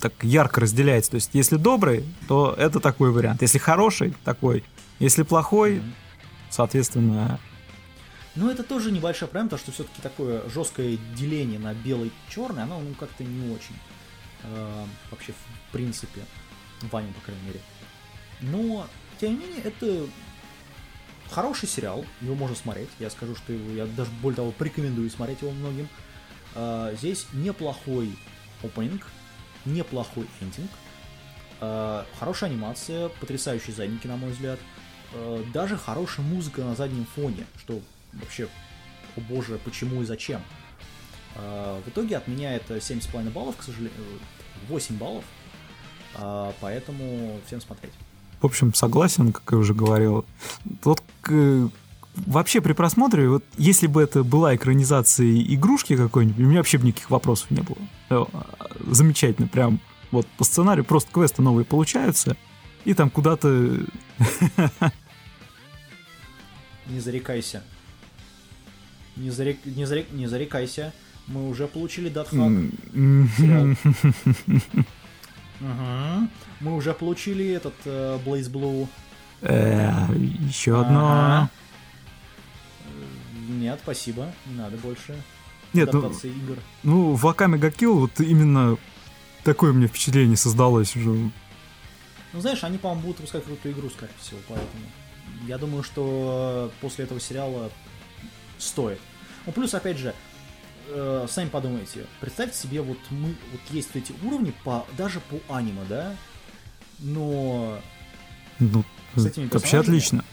[0.00, 1.10] так ярко разделяется.
[1.10, 3.42] То есть, если добрый, то это такой вариант.
[3.42, 4.64] Если хороший, такой.
[5.00, 5.82] Если плохой,
[6.48, 7.38] соответственно,
[8.34, 12.94] Но это тоже небольшая проблема, потому что все-таки такое жесткое деление на белый-черный, оно ну,
[12.94, 13.76] как-то не очень.
[14.44, 16.20] э, вообще в принципе,
[16.80, 17.60] в аниме, по крайней мере.
[18.40, 18.86] Но,
[19.20, 20.06] тем не менее, это
[21.32, 22.88] хороший сериал, его можно смотреть.
[23.00, 25.88] Я скажу, что его, я даже более того порекомендую смотреть его многим.
[26.54, 28.16] А, здесь неплохой
[28.62, 29.06] опенинг,
[29.64, 30.70] неплохой эндинг,
[31.60, 34.60] а, хорошая анимация, потрясающие задники, на мой взгляд.
[35.14, 37.80] А, даже хорошая музыка на заднем фоне, что
[38.12, 38.48] вообще,
[39.16, 40.42] о боже, почему и зачем.
[41.34, 44.04] В итоге от меня это 7,5 баллов, к сожалению,
[44.68, 45.24] 8 баллов,
[46.60, 47.94] поэтому всем смотреть.
[48.42, 50.26] В общем, согласен, как я уже говорил.
[50.82, 51.00] Вот
[52.26, 56.88] вообще при просмотре, вот если бы это была экранизация игрушки какой-нибудь, у меня вообще бы
[56.88, 57.78] никаких вопросов не было.
[58.10, 58.24] Э,
[58.90, 59.78] Замечательно, прям
[60.10, 62.36] вот по сценарию просто квесты новые получаются,
[62.84, 63.78] и там куда-то...
[66.88, 67.62] Не зарекайся.
[69.14, 69.64] Не, зарек...
[69.64, 70.10] не, зарек...
[70.10, 70.92] не зарекайся.
[71.28, 72.50] Мы уже получили датхак.
[75.62, 76.30] Мгм.
[76.60, 78.88] Мы уже получили этот э, Blaze Blue.
[79.42, 79.90] э,
[80.40, 81.12] Еще одно...
[81.12, 81.50] Ага.
[83.48, 84.32] Нет, спасибо.
[84.46, 85.14] Не надо больше.
[85.72, 86.58] Нет, ну, игр.
[86.82, 88.76] ну в Акаме Гакил вот именно
[89.42, 91.10] такое мне впечатление создалось уже.
[92.32, 94.84] Ну, знаешь, они, по-моему, будут выпускать какую-то игру, скорее всего, поэтому...
[95.46, 97.70] Я думаю, что после этого сериала
[98.58, 98.98] стоит.
[99.46, 100.14] Ну, плюс, опять же,
[100.92, 105.84] э, сами подумайте, представьте себе, вот мы, вот есть эти уровни по, даже по аниме,
[105.88, 106.16] да?
[107.00, 107.80] Но
[108.58, 108.84] Ну,
[109.16, 110.24] С этими вообще отлично.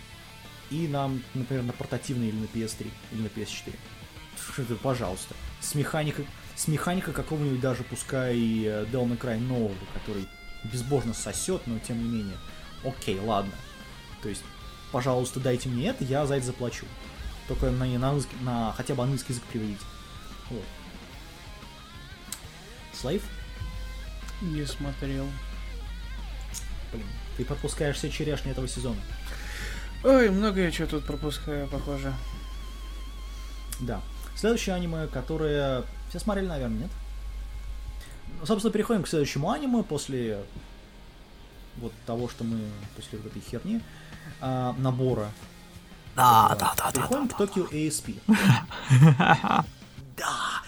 [0.70, 3.74] и нам, например, на портативной или на PS3, или на PS4.
[4.54, 5.36] Что это, пожалуйста.
[5.62, 10.28] С механикой, с механикой какого-нибудь даже, пускай и э, Cry нового, который
[10.72, 12.38] безбожно сосет, но тем не менее.
[12.84, 13.52] Окей, ладно.
[14.22, 14.44] То есть,
[14.92, 16.86] пожалуйста, дайте мне это, я за это заплачу.
[17.48, 19.82] Только на, на, на хотя бы английский язык приведите.
[20.50, 20.64] Вот.
[22.94, 23.24] Слейв?
[24.42, 25.28] Не смотрел.
[26.92, 27.06] Блин,
[27.38, 29.00] ты пропускаешь все черешни этого сезона.
[30.04, 32.14] Ой, много я что тут пропускаю, похоже.
[33.82, 34.02] Да.
[34.36, 36.92] Следующее аниме, которое все смотрели, наверное, нет?
[38.40, 40.44] Ну, Собственно, переходим к следующему аниме после
[41.78, 42.60] вот того, что мы
[42.96, 43.82] после вот этой херни
[44.42, 45.32] а, набора.
[46.16, 46.92] Да, А, да, да, да.
[46.92, 48.20] Переходим к Tokyo ASP.
[49.18, 49.79] Да.「空
[50.20, 50.59] die.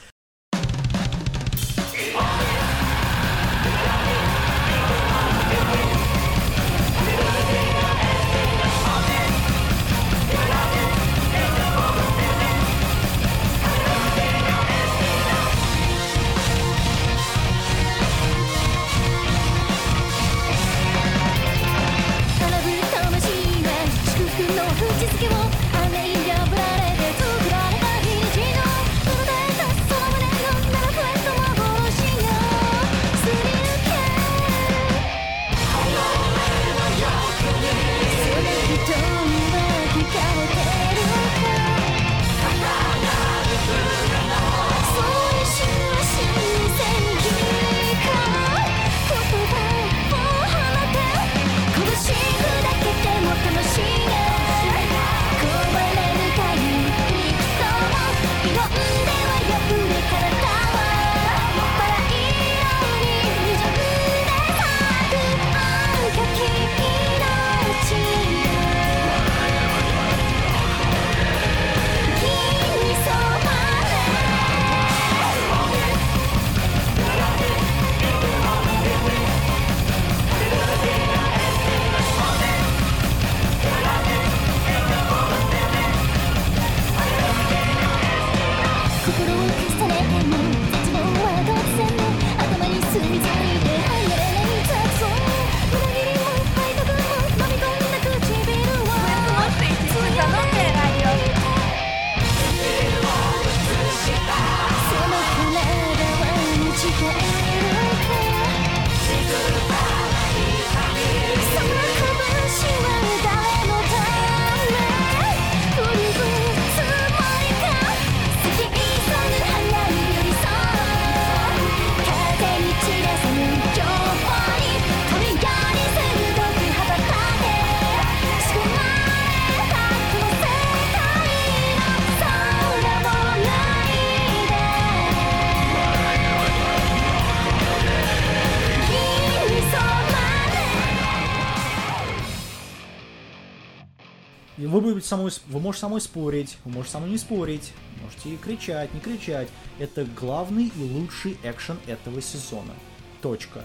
[144.68, 147.74] Вы, будете со мной, вы можете со мной спорить, вы можете со мной не спорить,
[148.02, 149.48] можете кричать, не кричать.
[149.80, 152.74] Это главный и лучший экшен этого сезона.
[153.22, 153.64] точка.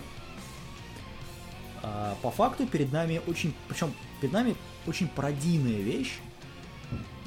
[1.83, 6.19] А, по факту перед нами очень, причем перед нами очень пародийная вещь,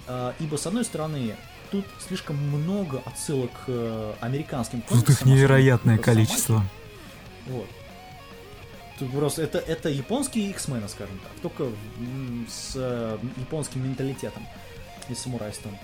[0.07, 1.35] А, ибо с одной стороны
[1.71, 6.63] тут слишком много отсылок к э, американским Тут их комиксам, невероятное количество.
[7.45, 7.67] Вот.
[9.07, 11.71] Просто это, это японские X-мены, скажем так, только
[12.49, 14.45] с э, японским менталитетом
[15.07, 15.77] и самурайством.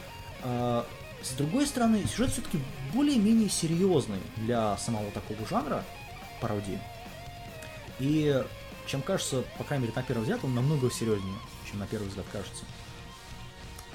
[0.43, 0.85] А,
[1.21, 2.59] с другой стороны, сюжет все-таки
[2.93, 5.83] более-менее серьезный для самого такого жанра
[6.41, 6.79] пародии.
[7.99, 8.43] И
[8.87, 11.37] чем кажется, по крайней мере, на первый взгляд, он намного серьезнее,
[11.69, 12.63] чем на первый взгляд кажется.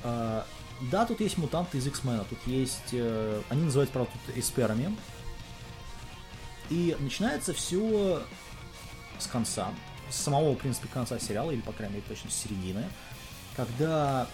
[0.02, 0.46] А,
[0.90, 2.92] да, тут есть мутанты из X-Men, тут есть...
[2.92, 4.96] э, они называются, правда, тут эсперами.
[6.70, 8.22] И начинается все
[9.20, 9.68] с конца,
[10.10, 12.84] с самого, в принципе, конца сериала, или, по крайней мере, точно с середины,
[13.56, 14.26] когда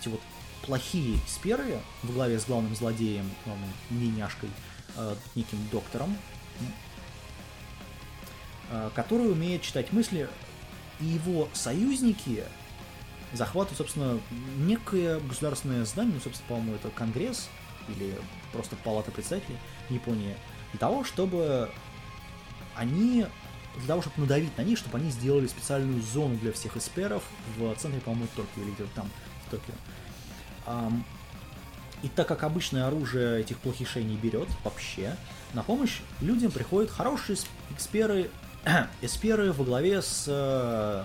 [0.00, 0.20] эти вот
[0.62, 4.50] плохие сперы во главе с главным злодеем, главным неняшкой,
[4.96, 6.16] э, неким доктором,
[8.70, 10.28] э, который умеет читать мысли,
[11.00, 12.44] и его союзники
[13.32, 14.20] захватывают, собственно,
[14.58, 17.48] некое государственное здание, ну, собственно, по-моему, это Конгресс
[17.88, 18.14] или
[18.52, 20.36] просто Палата представителей Японии,
[20.72, 21.70] для того, чтобы
[22.74, 23.26] они,
[23.78, 27.22] для того, чтобы надавить на них, чтобы они сделали специальную зону для всех эсперов
[27.56, 29.10] в центре, по-моему, Токио или где-то там,
[29.46, 29.74] в Токио.
[32.02, 35.16] И так как обычное оружие этих плохишей не берет вообще,
[35.52, 37.36] на помощь людям приходят хорошие
[37.70, 38.30] эксперы,
[39.02, 41.04] эсперы во главе с э,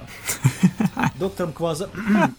[1.19, 1.89] доктором Кваза,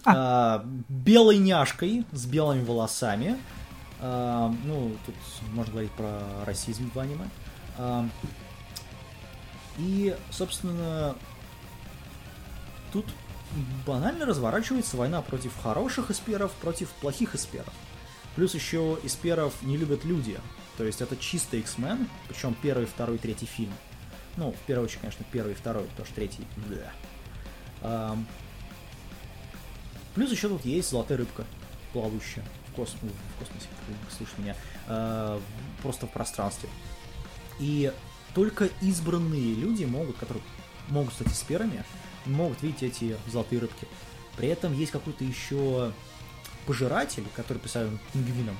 [0.05, 0.59] э,
[0.89, 3.37] белой няшкой с белыми волосами.
[3.99, 5.15] Э, ну, тут
[5.53, 7.29] можно говорить про расизм в аниме.
[7.77, 8.05] Э,
[9.77, 11.15] и, собственно,
[12.91, 13.05] тут
[13.85, 17.73] банально разворачивается война против хороших эсперов, против плохих эсперов.
[18.35, 20.39] Плюс еще эсперов не любят люди.
[20.77, 23.73] То есть это чисто X-Men, причем первый, второй, третий фильм.
[24.35, 26.45] Ну, в первую очередь, конечно, первый и второй, потому что третий...
[27.81, 28.27] Ам.
[30.13, 31.45] Плюс еще тут есть золотая рыбка,
[31.93, 33.67] плавающая в, кос- в космосе,
[34.15, 34.55] слышишь меня,
[34.87, 35.39] а,
[35.81, 36.69] просто в пространстве.
[37.59, 37.91] И
[38.37, 40.43] только избранные люди могут, которые
[40.89, 41.83] могут стать эсперами,
[42.27, 43.87] могут видеть эти золотые рыбки.
[44.35, 45.91] При этом есть какой-то еще
[46.67, 48.55] пожиратель, который представлен пингвином,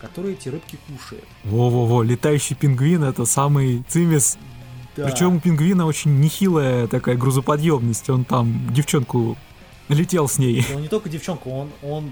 [0.00, 1.26] который эти рыбки кушает.
[1.44, 4.38] Во-во-во, летающий пингвин это самый цимис.
[4.96, 5.06] Да.
[5.06, 8.08] Причем у пингвина очень нехилая такая грузоподъемность.
[8.08, 9.36] Он там девчонку
[9.90, 10.64] летел с ней.
[10.74, 12.10] Он не только девчонку, он, он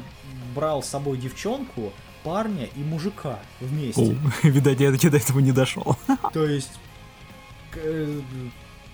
[0.54, 4.02] брал с собой девчонку, парня и мужика вместе.
[4.02, 5.96] О, видать, я до этого не дошел.
[6.34, 6.72] То есть,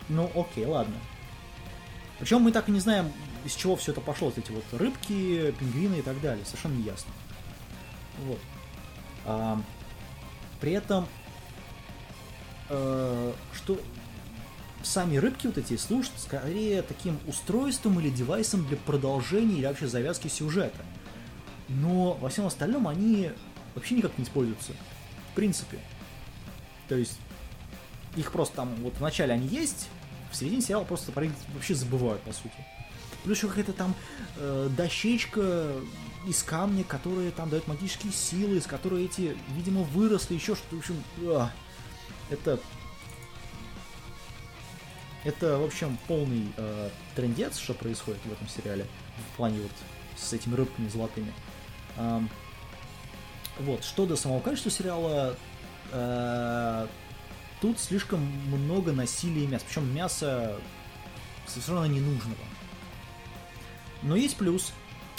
[0.08, 0.94] ну окей, ладно.
[2.18, 3.12] Причем мы так и не знаем,
[3.44, 6.84] из чего все это пошло, вот эти вот рыбки, пингвины и так далее, совершенно не
[6.84, 7.12] ясно.
[8.26, 8.38] Вот.
[9.24, 9.60] А,
[10.60, 11.08] при этом,
[12.68, 13.80] э, что
[14.84, 20.28] сами рыбки вот эти служат скорее таким устройством или девайсом для продолжения или вообще завязки
[20.28, 20.84] сюжета.
[21.68, 23.30] Но во всем остальном они
[23.74, 24.72] вообще никак не используются.
[25.32, 25.78] В принципе.
[26.88, 27.18] То есть
[28.16, 29.88] их просто там, вот вначале они есть,
[30.30, 32.54] в середине сериала просто про них вообще забывают, по сути.
[33.24, 33.94] Плюс еще какая-то там
[34.36, 35.72] э, дощечка
[36.26, 40.78] из камня, которая там дает магические силы, из которой эти, видимо, выросли, еще что-то, в
[40.78, 41.50] общем, а,
[42.30, 42.58] это...
[45.24, 48.88] Это, в общем, полный э, трендец, что происходит в этом сериале,
[49.32, 49.70] в плане вот
[50.16, 51.32] с этими рыбками золотыми.
[51.96, 52.28] Ам,
[53.60, 55.36] вот, что до самого качества сериала,
[55.92, 56.86] э,
[57.62, 60.56] тут слишком много насилия и мяса, причем мяса
[61.46, 62.36] совершенно ненужного.
[64.02, 64.72] Но есть плюс.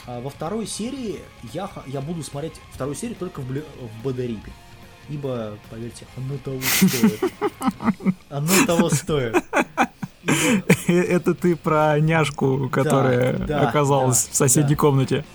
[0.05, 1.21] А, Во второй серии
[1.53, 4.51] я, я буду смотреть вторую серию только в, в Бадарипе.
[5.09, 7.19] Ибо, поверьте, оно того стоит.
[8.29, 9.41] Оно того стоит.
[10.87, 14.79] Это ты про няшку, которая да, оказалась да, в соседней да.
[14.81, 15.25] комнате.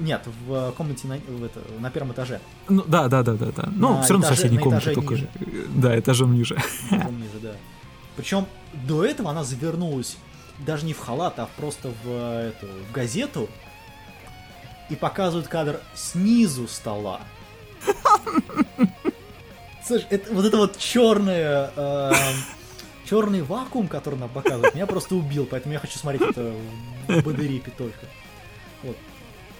[0.00, 2.40] Нет, в комнате на, в это, на первом этаже.
[2.68, 3.68] Ну, да, да, да, да, да.
[3.74, 5.14] Ну, все равно этаже- соседней на комнате только.
[5.14, 5.28] ниже.
[5.74, 6.56] Да, этажом ниже.
[6.90, 7.52] Этажом ниже, да.
[8.16, 10.16] Причем до этого она завернулась
[10.58, 13.48] даже не в халат, а просто в, э, эту, в газету
[14.88, 17.20] и показывают кадр снизу стола.
[19.86, 21.70] Слушай, это, вот это вот черное,
[23.04, 26.52] черный вакуум, который нам показывают, меня просто убил, поэтому я хочу смотреть это
[27.06, 28.06] в Бадерипе только.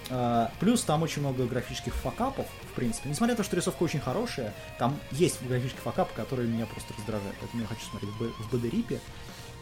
[0.09, 3.09] А, плюс там очень много графических факапов, в принципе.
[3.09, 7.35] Несмотря на то, что рисовка очень хорошая, там есть графические факапы, которые меня просто раздражают.
[7.39, 8.99] Поэтому я хочу смотреть в, Б- в Бадерипе.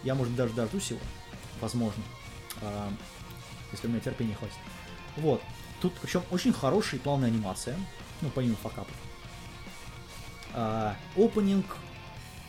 [0.04, 1.00] Я, может, даже дождусь его,
[1.62, 2.04] возможно.
[2.62, 2.92] А,
[3.72, 4.56] если у меня терпения хватит.
[5.18, 5.42] Вот.
[5.82, 7.76] Тут, причем, очень хорошая и плавная анимация.
[8.22, 8.96] Ну, помимо факапов.
[10.54, 11.66] А, опенинг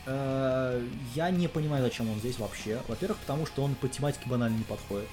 [0.09, 0.81] Э,
[1.13, 2.81] Я не понимаю, зачем он здесь вообще.
[2.87, 5.09] Во-первых, потому что он по тематике банально не подходит.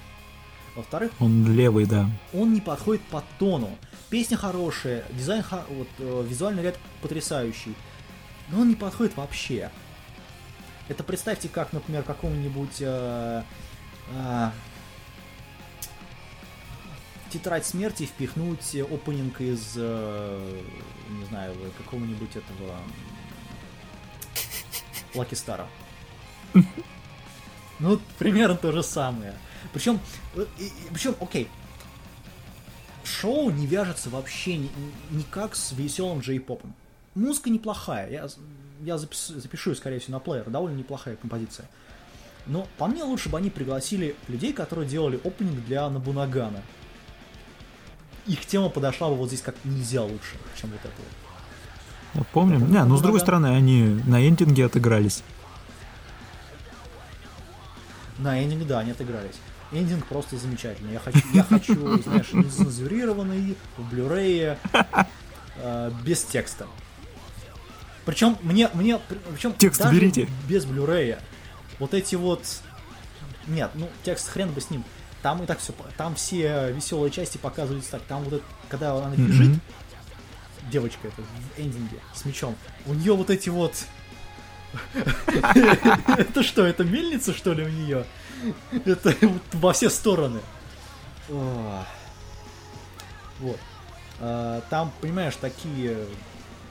[0.76, 2.10] Во-вторых, Он левый, да.
[2.32, 3.70] он не подходит по тону.
[4.10, 7.74] Песня хорошая, дизайн, вот, э, визуальный ряд потрясающий,
[8.48, 9.70] но он не подходит вообще.
[10.88, 13.42] Это представьте, как, например, какому-нибудь э,
[14.12, 14.50] э,
[17.30, 20.60] тетрадь смерти впихнуть опенинг из, э,
[21.08, 22.78] не знаю, какого-нибудь этого
[25.14, 25.66] Лаки Стара.
[27.80, 29.34] Ну, примерно то же самое.
[29.72, 29.98] Причем,
[30.92, 31.48] причем, окей,
[33.02, 34.70] шоу не вяжется вообще ни-
[35.10, 36.74] никак с веселым джей-попом.
[37.14, 38.28] Музыка неплохая, я,
[38.82, 41.68] я запис- запишу ее, скорее всего, на плеер, довольно неплохая композиция.
[42.46, 46.60] Но по мне лучше бы они пригласили людей, которые делали опенинг для Набунагана.
[48.26, 51.06] Их тема подошла бы вот здесь как нельзя лучше, чем вот это вот.
[52.14, 52.58] Я помню.
[52.58, 55.22] Не, ну с другой стороны, они на эндинге отыгрались.
[58.18, 59.34] На эндинг, да, они отыгрались.
[59.72, 60.92] Эндинг просто замечательный.
[60.92, 64.58] Я хочу, я хочу знаешь, нецензурированный, в блюрее,
[65.56, 66.66] э, без текста.
[68.04, 68.98] Причем мне, мне,
[69.32, 70.28] причем Текст даже уберите.
[70.48, 71.18] без блюрея.
[71.78, 72.44] Вот эти вот,
[73.46, 74.84] нет, ну текст хрен бы с ним.
[75.22, 78.02] Там и так все, там все веселые части показываются так.
[78.02, 79.60] Там вот это, когда она бежит, Мгм.
[80.70, 82.54] девочка это в эндинге с мечом,
[82.86, 83.74] у нее вот эти вот...
[86.18, 88.04] Это что, это мельница, что ли, у нее?
[88.84, 89.14] Это
[89.52, 90.40] во все стороны.
[91.28, 91.86] Вот.
[94.20, 96.06] А, Там, понимаешь, такие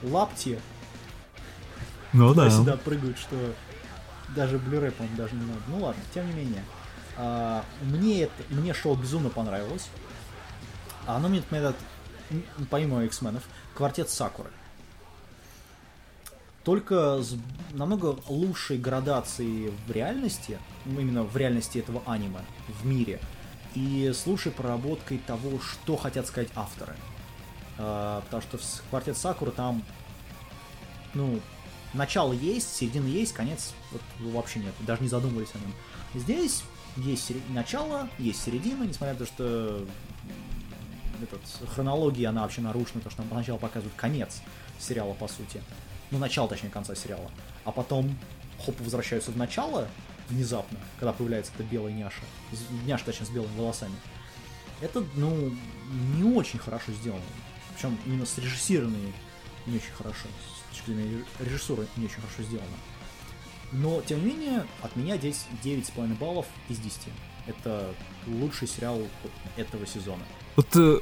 [0.02, 0.60] лапти
[2.14, 2.50] Ну да.
[2.50, 3.36] сюда прыгают, что
[4.36, 5.62] даже Blu-ray, по-моему, даже не надо.
[5.68, 6.64] Ну ладно, тем не менее.
[7.18, 9.90] А, Мне, это, мне шоу безумно понравилось.
[11.06, 11.76] А Оно мне напоминает,
[12.30, 13.44] м, помимо X-менов,
[13.76, 14.50] квартет Сакуры.
[16.64, 17.36] Только с
[17.74, 22.40] намного лучшей градацией в реальности, ну, именно в реальности этого аниме,
[22.82, 23.20] в мире,
[23.76, 26.96] и с лучшей проработкой того, что хотят сказать авторы.
[27.78, 29.84] А, потому что в квартет Сакуры там,
[31.14, 31.40] ну,
[31.94, 35.74] начало есть, середина есть, конец вот, вообще нет, даже не задумывались о нем.
[36.14, 36.64] Здесь
[36.98, 39.86] есть сери- начало, есть середина, несмотря на то, что
[41.22, 44.42] этот, хронология, она вообще нарушена, потому что нам поначалу показывают конец
[44.80, 45.62] сериала, по сути.
[46.12, 47.30] Ну, начало, точнее, конца сериала.
[47.66, 48.18] А потом,
[48.66, 49.88] хоп, возвращаются в начало
[50.30, 52.22] внезапно, когда появляется эта белая няша.
[52.86, 53.96] Няша, точнее, с белыми волосами.
[54.82, 55.54] Это, ну,
[56.18, 57.22] не очень хорошо сделано.
[57.76, 59.12] Причем именно срежиссированные
[59.66, 60.28] не очень хорошо.
[60.68, 62.76] С точки зрения ре- режиссуры не очень хорошо сделано.
[63.72, 67.00] Но, тем не менее, от меня здесь 9,5 баллов из 10.
[67.48, 67.94] Это
[68.28, 69.02] лучший сериал
[69.58, 70.24] этого сезона.
[70.56, 71.00] Вот, э,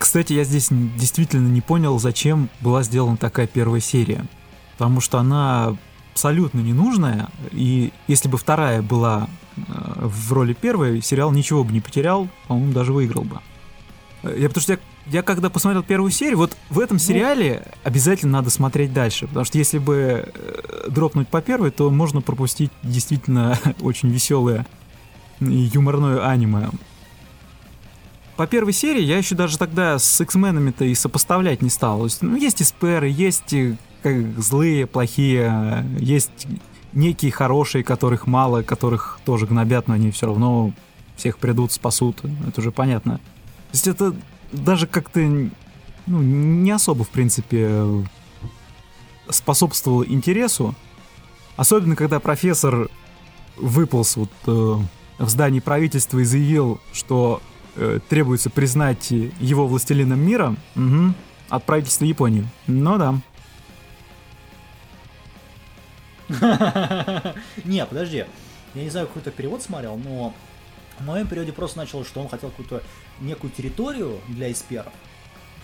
[0.00, 4.24] кстати, я здесь действительно не понял, зачем была сделана такая первая серия.
[4.72, 5.76] Потому что она
[6.14, 9.60] абсолютно ненужная, и если бы вторая была э,
[9.98, 13.40] в роли первой, сериал ничего бы не потерял, по-моему, даже выиграл бы.
[14.22, 18.38] Э, Я потому что я, я когда посмотрел первую серию, вот в этом сериале обязательно
[18.38, 23.58] надо смотреть дальше, потому что если бы э, дропнуть по первой, то можно пропустить действительно
[23.82, 24.66] очень веселое
[25.40, 26.70] и юморное аниме.
[28.40, 31.98] По первой серии я еще даже тогда с X-менами-то и сопоставлять не стал.
[31.98, 36.46] То есть, ну, есть эсперы, есть э, как злые, плохие, э, есть
[36.94, 40.72] некие хорошие, которых мало, которых тоже гнобят, но они все равно
[41.16, 42.22] всех придут, спасут.
[42.48, 43.18] Это уже понятно.
[43.18, 44.16] То есть это
[44.52, 47.84] даже как-то ну, не особо, в принципе,
[49.28, 50.74] способствовало интересу.
[51.56, 52.88] Особенно, когда профессор
[53.58, 54.76] выполз вот, э,
[55.18, 57.42] в здании правительства и заявил, что
[57.80, 61.14] э, требуется признать его властелином мира мгм,
[61.48, 62.46] от правительства Японии.
[62.66, 63.14] Ну да.
[67.64, 68.24] Не, подожди.
[68.74, 70.32] Я не знаю, какой то перевод смотрел, но
[71.00, 72.82] в моем переводе просто началось, что он хотел какую-то
[73.20, 74.92] некую территорию для эсперов.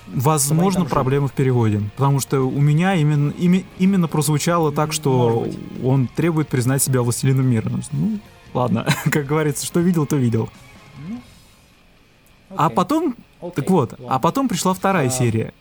[0.09, 1.83] Возможно, проблемы в переводе.
[1.97, 5.49] Потому что у меня именно, име- именно прозвучало так, что
[5.85, 7.71] он требует признать себя властелином мира.
[7.93, 8.19] Ну,
[8.55, 10.49] ладно, как говорится, что видел, то видел.
[12.57, 13.17] А потом
[13.55, 15.11] Так вот, а потом пришла вторая А.
[15.11, 15.53] серия.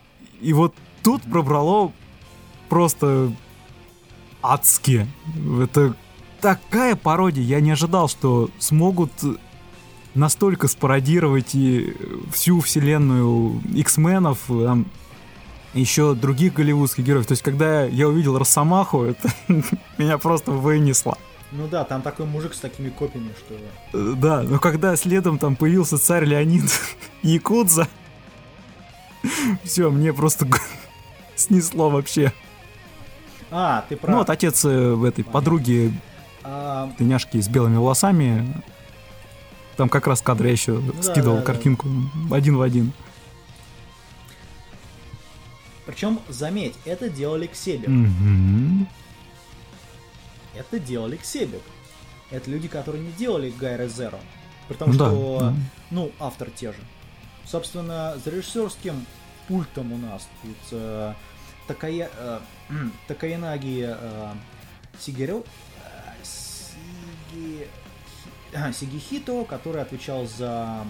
[0.42, 0.74] И вот
[1.04, 1.92] тут пробрало
[2.70, 3.32] просто
[4.42, 5.08] адски.
[5.62, 5.96] Это
[6.42, 7.44] такая пародия.
[7.44, 9.12] Я не ожидал, что смогут
[10.14, 11.94] настолько спародировать и
[12.34, 14.86] всю вселенную X-менов, там,
[15.74, 17.28] еще других голливудских героев.
[17.28, 19.30] То есть, когда я увидел Росомаху, это
[19.98, 21.18] меня просто вынесло.
[21.52, 23.56] Ну да, там такой мужик с такими копьями, что...
[23.94, 26.66] Э, Да, но когда следом там появился царь Леонид
[27.22, 27.88] Якудза,
[29.64, 30.48] все, мне просто
[31.36, 32.34] снесло вообще.
[33.52, 34.12] А, ты прав.
[34.12, 35.94] Ну, вот отец э, в этой подруги
[36.44, 38.62] А, тыняшки с белыми волосами.
[39.78, 41.46] Там как раз кадр я еще да, скидывал да, да.
[41.46, 41.88] картинку
[42.32, 42.92] один в один.
[45.86, 47.88] причем, заметь, это делали Ксебек.
[47.88, 48.88] Мгм.
[50.58, 51.62] Это делали Ксебек.
[52.32, 54.20] Это люди, которые не делали Гайра Зеро.
[54.68, 55.54] При том, да, что, да.
[55.92, 56.80] ну, автор те же.
[57.46, 59.06] Собственно, за режиссерским
[59.48, 61.14] пультом у нас тут э,
[61.68, 62.40] Такая, э,
[63.08, 64.34] Такаянаги э,
[65.00, 65.46] Сигерё-
[65.84, 67.68] э, Сиги-
[68.54, 70.86] а, Сигихито, который отвечал за,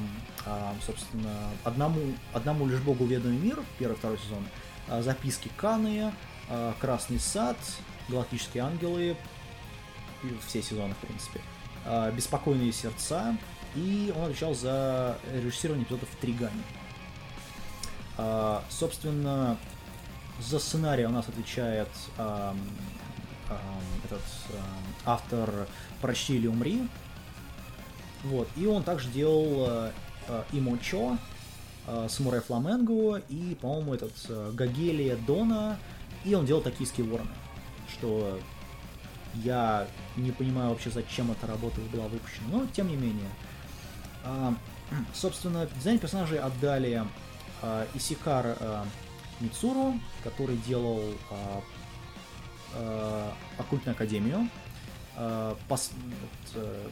[0.45, 1.99] а, собственно, одному,
[2.34, 4.45] одному лишь богу ведомый мир, первый, второй сезон,
[4.88, 6.13] а, записки Каны,
[6.49, 7.57] а, Красный сад,
[8.07, 9.18] Галактические ангелы,
[10.48, 11.42] все сезоны, в принципе,
[11.86, 13.38] а, Беспокойные сердца,
[13.76, 16.62] и он отвечал за режиссирование эпизодов в Тригане.
[18.18, 19.58] А, собственно,
[20.40, 21.90] за сценарий у нас отвечает
[24.06, 24.22] этот
[25.06, 25.68] автор
[26.02, 26.88] «Прочти или умри».
[28.24, 28.48] Вот.
[28.56, 29.68] И он также делал
[30.28, 31.18] э, Имочо,
[32.10, 35.78] Самурай Фламенго и, по-моему, этот Гагелия Дона.
[36.24, 37.30] И он делал Токийские вороны.
[37.94, 38.40] Что
[39.44, 42.48] я не понимаю вообще, зачем эта работа была выпущена.
[42.52, 43.30] Но, тем не менее.
[44.24, 44.56] А,
[45.14, 47.04] собственно, дизайн персонажей отдали
[47.62, 48.86] а, Исикар а,
[49.40, 51.62] Мицуру, который делал а,
[52.74, 54.50] а, Оккультную Академию,
[55.18, 55.92] а, пос-
[56.56, 56.88] э,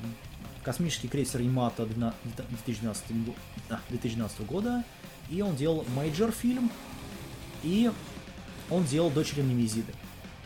[0.63, 3.35] космический крейсер Ямато 2012, го-
[3.69, 4.83] а, 2012 года,
[5.29, 6.71] и он делал major фильм,
[7.63, 7.91] и
[8.69, 9.93] он делал Дочери Немезиды,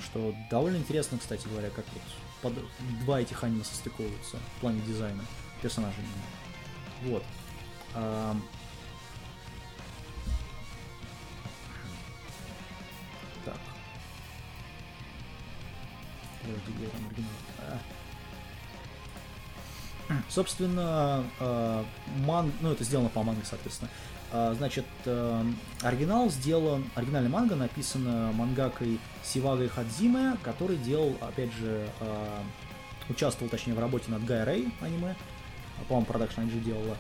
[0.04, 2.04] что довольно интересно, кстати говоря, как вот
[2.42, 2.66] под-
[3.06, 5.24] два этих аниме состыковываются в плане дизайна
[5.62, 6.04] персонажей.
[7.04, 7.24] Вот.
[7.96, 8.44] Ам.
[13.46, 13.58] Так.
[16.44, 17.30] Где там оригинал?
[17.60, 17.80] А.
[20.30, 21.84] Собственно, э,
[22.26, 22.52] ман...
[22.62, 23.90] ну это сделано по манге, соответственно.
[24.32, 25.44] А, Значит, э,
[25.82, 32.40] оригинал сделан, оригинальная манга написана мангакой Сивагой Хадзиме, который делал, опять же, э,
[33.10, 35.16] участвовал, точнее, в работе над Гай Рэй аниме,
[35.80, 36.98] А, по-моему, Production IG делала.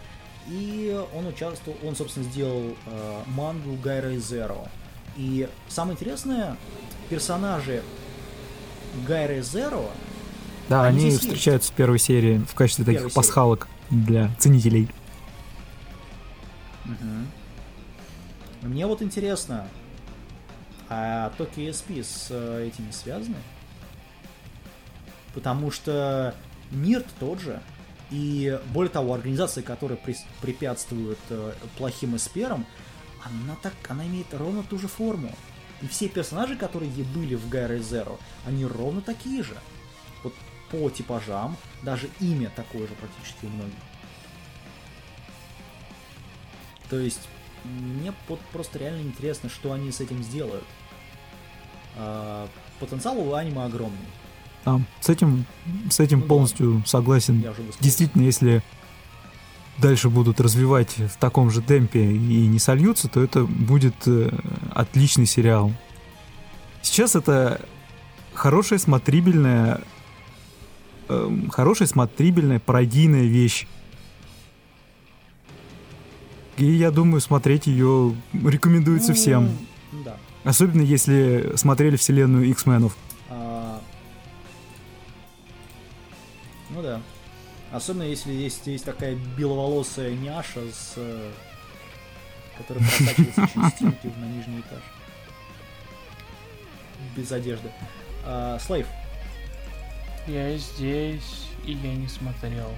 [0.47, 4.69] И он участвовал, он, собственно, сделал э, мангу Гай Рэй Zero.
[5.17, 6.55] И самое интересное,
[7.09, 7.83] персонажи
[9.05, 9.89] Гай Рэй Zero
[10.69, 13.15] Да, Они они встречаются в первой серии в качестве Первой таких серии.
[13.15, 14.87] пасхалок для ценителей.
[18.61, 19.67] Мне вот интересно,
[20.89, 23.37] а Tokyo SP с э, этими связаны?
[25.33, 26.33] Потому что
[26.71, 27.61] мир тот же,
[28.09, 29.99] и более того, организация, которая
[30.41, 32.65] препятствует э, плохим эсперам,
[33.23, 35.31] она так, она имеет ровно ту же форму.
[35.81, 39.55] И все персонажи, которые были в Гайре Zero, они ровно такие же.
[40.23, 40.33] Вот
[40.71, 43.75] по типажам, даже имя такое же практически у многих.
[46.89, 47.19] То есть,
[47.63, 50.63] мне вот просто реально интересно, что они с этим сделают.
[51.97, 52.47] А,
[52.79, 53.97] потенциал у аниме огромный.
[54.65, 55.45] Да, с этим,
[55.89, 56.29] с этим Ну да.
[56.29, 57.39] полностью согласен.
[57.39, 57.83] Уже высказался.
[57.83, 58.63] Действительно, если
[59.77, 64.29] дальше будут развивать в таком же темпе и не сольются, то это будет э,
[64.73, 65.71] отличный сериал.
[66.81, 67.61] Сейчас это
[68.33, 69.81] хорошая смотрибельная,
[71.09, 73.67] эм, хорошая смотрибельная пародийная вещь.
[76.57, 79.49] И я думаю, смотреть ее рекомендуется всем.
[79.91, 80.17] Ну, Да.
[80.43, 82.95] Особенно если смотрели вселенную X-менов.
[83.29, 83.81] А,
[86.69, 87.01] Ну да.
[87.71, 91.31] Особенно если есть, есть такая беловолосая няша, с, э,
[92.57, 94.81] которая просачивается через стенки на нижний этаж.
[97.15, 97.69] Без одежды.
[98.25, 98.87] А, Слейв,
[100.27, 102.69] Я здесь, и я не смотрел.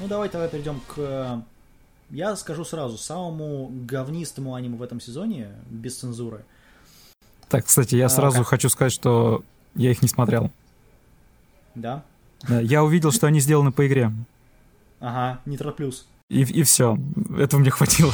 [0.00, 0.94] Ну давай тогда перейдем к...
[0.98, 1.40] э,
[2.10, 6.44] Я скажу сразу, самому говнистому аниме в этом сезоне, без цензуры.
[7.48, 8.46] Так, кстати, я А, сразу как?
[8.48, 9.42] хочу сказать, что
[9.74, 10.50] я их не смотрел.
[11.74, 12.02] Да?
[12.48, 14.12] Да, Я увидел, что они сделаны по игре.
[15.00, 16.06] Ага, Нитро Плюс.
[16.28, 16.96] И, и все.
[17.38, 18.12] Этого мне хватило.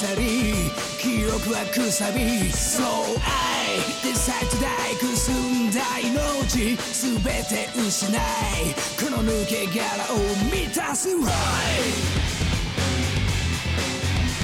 [0.00, 0.24] この鎖
[0.98, 2.20] 記憶はくさび
[2.50, 2.82] So
[3.22, 8.18] I decide to die くすんだ命すべて失い
[8.98, 9.84] この抜け殻
[10.14, 10.16] を
[10.50, 11.20] 満たす Right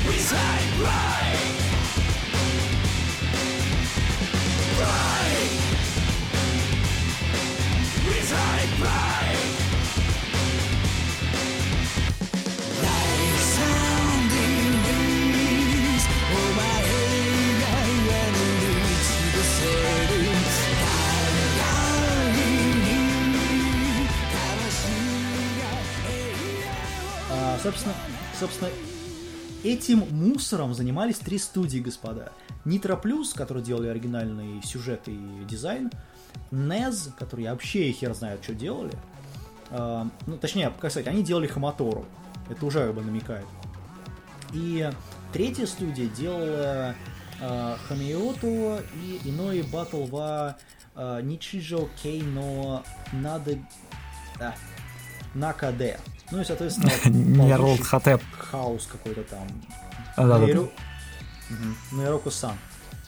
[0.05, 0.37] Reside
[0.83, 1.47] right
[4.79, 5.51] Right
[8.07, 9.46] Reside right
[27.67, 27.95] собственно,
[28.39, 28.71] собственно,
[29.64, 32.33] этим мусором занимались три студии, господа.
[32.64, 35.91] Nitro Plus, которые делали оригинальный сюжет и дизайн,
[36.53, 38.93] NES, которые вообще хер знает, что делали.
[39.71, 42.07] А, ну, точнее, как сказать, они делали Хаматору.
[42.49, 43.47] Это уже как бы намекает.
[44.53, 44.89] И
[45.33, 46.95] третья студия делала
[47.41, 53.59] э, Хамиото и иной батл э, Ничижо Кей но надо
[54.39, 54.55] а,
[55.35, 55.99] Накаде.
[56.31, 58.22] Ну и, соответственно, Неролд ползущий Хатеп.
[58.39, 59.47] хаос какой-то там.
[60.16, 60.70] А, да, да, Нейро-
[61.49, 61.77] Мгм.
[61.93, 62.57] Нейроку-сан.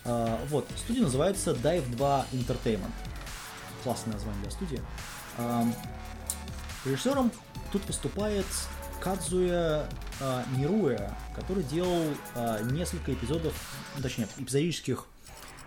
[0.05, 2.93] А, вот, студия называется Dive 2 Entertainment.
[3.83, 4.83] Классное название для студии.
[5.39, 5.75] Ам,
[6.85, 7.33] режиссером
[7.73, 8.47] тут выступает
[9.01, 9.87] Кадзуя
[10.21, 12.05] а, Мируэ, который делал
[12.35, 13.55] а, несколько эпизодов,
[13.97, 15.07] ну, точнее, эпизодических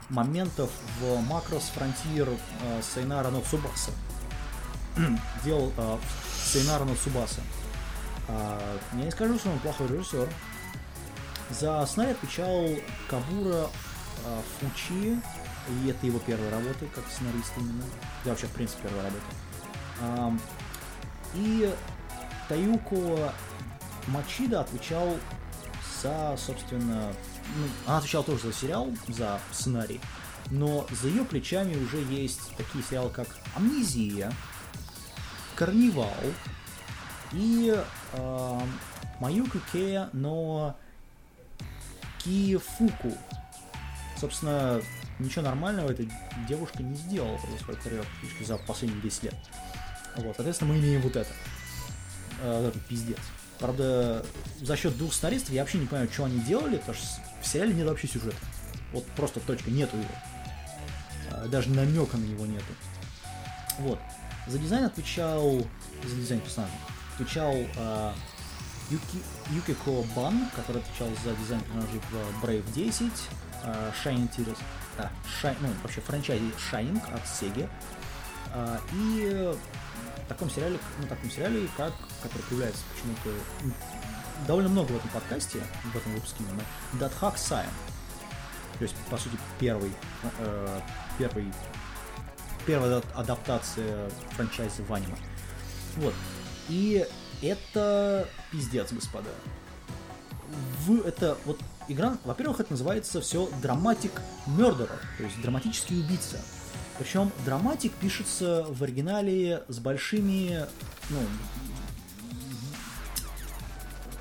[0.09, 3.91] моментов в Macross Frontier а, Сайнара но Цубаса.
[5.45, 5.99] делал а,
[6.45, 7.41] Сайнара но Цубаса.
[8.27, 10.29] А, я не скажу, что он плохой режиссер.
[11.49, 12.67] За сценарий отвечал
[13.09, 13.69] Кабура
[14.25, 15.19] а, Фучи,
[15.69, 17.83] и это его первая работа как сценарист именно.
[18.23, 19.23] Да, вообще, в принципе, первая работа.
[20.01, 20.41] Ам,
[21.35, 21.73] и
[22.47, 23.33] Таюко
[24.07, 25.17] Мачида отвечал
[26.01, 27.13] за, собственно,
[27.55, 30.01] ну, она отвечала тоже за сериал, за сценарий,
[30.49, 34.33] но за ее плечами уже есть такие сериалы, как Амнезия,
[35.55, 36.09] Карнивал
[37.33, 37.75] и
[38.13, 38.59] э,
[39.19, 40.75] Маюка Кея, но
[42.19, 43.17] Киефуку.
[44.19, 44.81] Собственно,
[45.19, 46.05] ничего нормального эта
[46.47, 49.35] девушка не сделала за карьеру практически за последние 10 лет.
[50.17, 51.29] Вот, соответственно, мы имеем вот это.
[52.41, 53.17] Э, этот пиздец.
[53.59, 54.25] Правда,
[54.59, 57.05] за счет двух сценаристов я вообще не понимаю, что они делали, потому что
[57.41, 58.37] в сериале нет вообще сюжета.
[58.91, 60.09] Вот просто точка, нету его.
[61.31, 62.73] Э, Даже намека на него нету.
[63.79, 63.99] Вот.
[64.47, 65.61] За дизайн отвечал...
[66.03, 66.73] За дизайн персонажа.
[67.15, 68.13] Отвечал э,
[68.89, 69.21] Юки,
[69.51, 73.11] Юкико Бан, который отвечал за дизайн персонажей в Brave 10,
[73.63, 74.57] э, Shining Tears,
[74.97, 75.11] а,
[75.41, 77.69] Shi- ну, вообще франчайзе Shining от Sega,
[78.53, 79.53] а, и
[80.25, 83.73] в таком сериале, ну, таком сериале, как, который появляется почему-то
[84.47, 85.59] довольно много в этом подкасте,
[85.93, 86.63] в этом выпуске именно,
[86.93, 87.69] Датхак Сайн.
[88.79, 89.91] То есть, по сути, первый,
[90.39, 90.81] э,
[91.17, 91.45] первый,
[92.65, 95.15] первая ада- адаптация франчайза в аниме.
[95.97, 96.13] Вот.
[96.69, 97.05] И
[97.41, 99.29] это пиздец, господа.
[100.85, 104.11] В это вот игра, во-первых, это называется все Dramatic
[104.47, 106.39] Murderer, то есть драматический убийца.
[106.99, 110.67] Причем драматик пишется в оригинале с большими,
[111.09, 111.19] ну,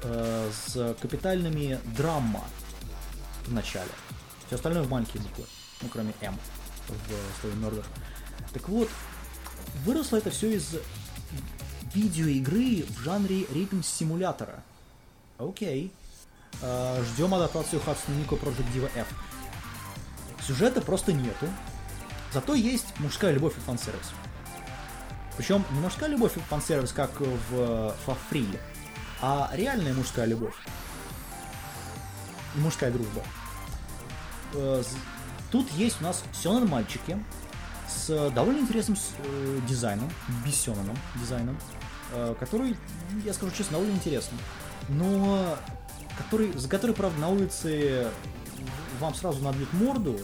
[0.05, 2.45] э, с капитальными драма
[3.47, 3.91] в начале.
[4.47, 5.45] Все остальное в маленькие буквы,
[5.83, 6.39] ну, кроме М
[6.89, 7.85] в слове Murder.
[8.53, 8.89] Так вот,
[9.85, 10.75] выросло это все из
[11.95, 14.63] видеоигры в жанре ритм-симулятора.
[15.39, 15.93] Окей.
[16.63, 19.07] Э, Ждем адаптацию Hatsune Miku Project Diva F.
[20.47, 21.47] Сюжета просто нету.
[22.33, 24.11] Зато есть мужская любовь и фан-сервис.
[25.37, 28.47] Причем не мужская любовь и фан-сервис, как в Фафри,
[29.21, 30.55] а реальная мужская любовь.
[32.57, 33.23] И мужская дружба.
[34.55, 34.83] Э,
[35.51, 37.19] Тут есть у нас сёнэн мальчики
[38.01, 40.11] с довольно интересным э, дизайном,
[40.45, 41.59] бессёнэном дизайном,
[42.13, 42.77] э, который,
[43.25, 44.39] я скажу честно, довольно интересный.
[44.89, 45.57] Но
[46.17, 48.09] который, за который, правда, на улице
[48.99, 50.19] вам сразу набьют морду,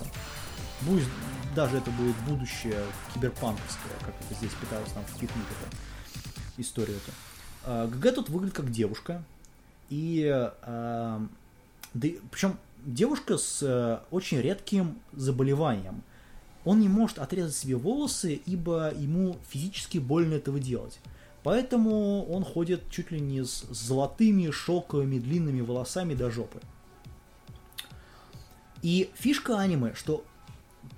[0.83, 1.09] Будет,
[1.55, 2.83] даже это будет будущее
[3.15, 7.13] киберпанковское, как это здесь пытаются нам впихнуть эту историю-то.
[7.65, 9.23] А, ГГ тут выглядит как девушка.
[9.89, 11.27] И а,
[11.95, 16.03] да, причем девушка с э, очень редким заболеванием.
[16.67, 20.99] Он не может отрезать себе волосы, ибо ему физически больно этого делать.
[21.45, 26.61] Поэтому он ходит чуть ли не с золотыми шелковыми длинными волосами до жопы.
[28.83, 30.25] И фишка аниме, что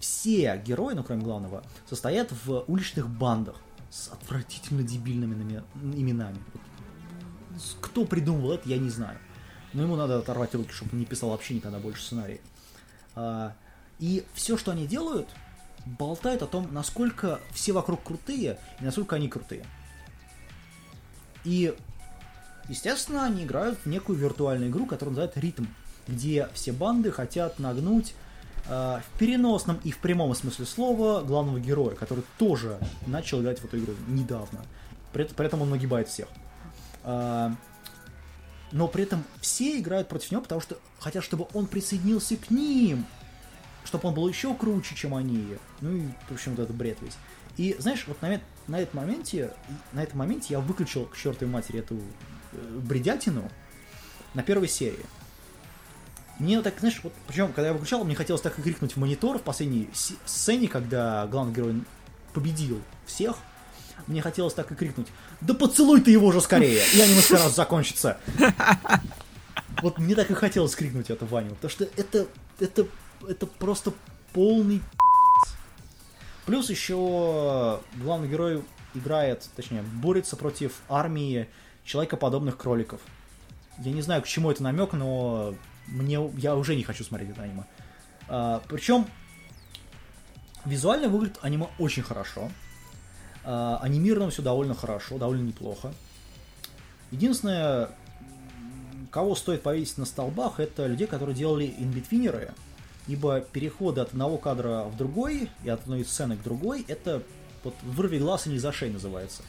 [0.01, 3.57] все герои, ну кроме главного, состоят в уличных бандах
[3.91, 6.39] с отвратительно дебильными нами- именами.
[7.83, 9.19] Кто придумал это, я не знаю.
[9.75, 12.41] Но ему надо оторвать руки, чтобы не писал вообще никогда больше сценарий.
[13.15, 13.55] А,
[13.99, 15.29] и все, что они делают,
[15.99, 19.65] болтают о том, насколько все вокруг крутые и насколько они крутые.
[21.45, 21.75] И,
[22.69, 25.65] естественно, они играют в некую виртуальную игру, которую называют ритм,
[26.07, 28.15] где все банды хотят нагнуть
[28.67, 33.65] э, в переносном и в прямом смысле слова главного героя, который тоже начал играть в
[33.65, 34.61] эту игру недавно.
[35.13, 36.29] При, при этом он нагибает всех.
[37.05, 37.55] А,
[38.73, 43.07] но при этом все играют против него, потому что хотят, чтобы он присоединился к ним,
[43.89, 45.57] чтобы он был еще круче, чем они.
[45.81, 47.17] Ну и, в общем, вот это бред весь.
[47.57, 49.55] И, знаешь, вот на, на этом моменте,
[49.93, 51.97] на этом моменте я выключил к чертовой матери эту
[52.53, 53.51] э, бредятину
[54.35, 55.07] на первой серии.
[56.39, 59.39] Мне так, знаешь, вот, причем, когда я выключал, мне хотелось так и крикнуть в монитор
[59.39, 61.83] в последней сцене, когда главный герой
[62.35, 63.39] победил всех.
[64.07, 65.09] Мне хотелось так и крикнуть,
[65.41, 68.19] да поцелуй ты его же скорее, и аниме раз закончится.
[69.83, 72.27] Вот мне так и хотелось крикнуть это Ваню, потому что это,
[72.61, 72.87] это,
[73.27, 73.93] это просто
[74.33, 74.83] полный.
[76.47, 78.65] Плюс еще главный герой
[78.95, 81.49] играет, точнее, борется против армии
[81.85, 83.01] человекоподобных кроликов.
[83.79, 85.55] Я не знаю, к чему это намек, но
[85.87, 87.65] мне я уже не хочу смотреть это аниме.
[88.29, 89.07] А, причем
[90.65, 92.51] визуально выглядит аниме очень хорошо.
[93.45, 95.93] А, анимировано все довольно хорошо, довольно неплохо.
[97.11, 97.91] Единственное,
[99.11, 102.53] кого стоит повесить на столбах, это людей, которые делали инбитвинеры,
[103.09, 107.23] ибо переходы от одного кадра в другой и от одной сцены к другой, это
[107.65, 109.43] вот вырви глаз и не за шею называется.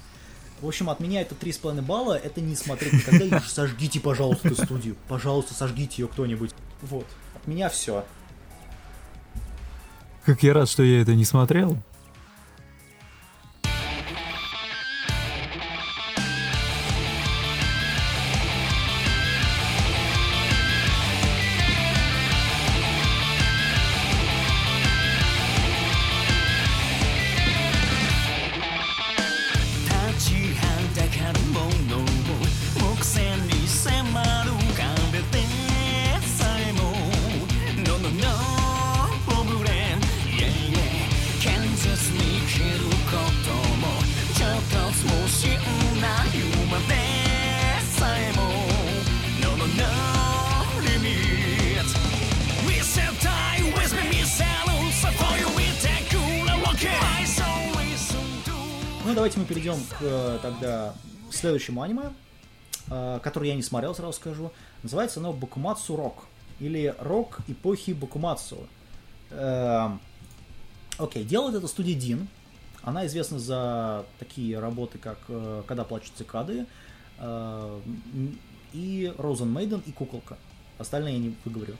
[0.61, 4.65] В общем, от меня это 3,5 балла, это не смотреть никогда, и сожгите, пожалуйста, эту
[4.65, 4.95] студию.
[5.07, 6.51] Пожалуйста, сожгите ее кто-нибудь.
[6.81, 7.05] Вот,
[7.35, 8.03] от меня все.
[10.25, 11.77] Как я рад, что я это не смотрел.
[61.39, 62.13] Следующему аниме,
[62.89, 64.51] э, который я не смотрел, сразу скажу.
[64.83, 66.25] Называется оно Бакумацу Рок.
[66.59, 68.67] Или Рок эпохи Бакумацу.
[69.31, 69.99] Эм,
[70.99, 72.27] Окей, делает это студия Дин.
[72.83, 76.65] Она известна за такие работы, как э, «Когда плачут цикады»,
[77.17, 77.81] э,
[78.73, 80.37] и «Розен Мейден» и «Куколка».
[80.77, 81.77] Остальные я не выговорю,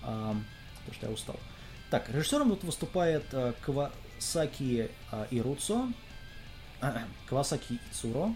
[0.00, 0.44] потому
[0.92, 1.36] что я устал.
[1.90, 4.90] Так, режиссером тут выступает э, Кавасаки
[5.30, 5.88] Ируцо,
[7.26, 8.34] Кавасаки Ицуро,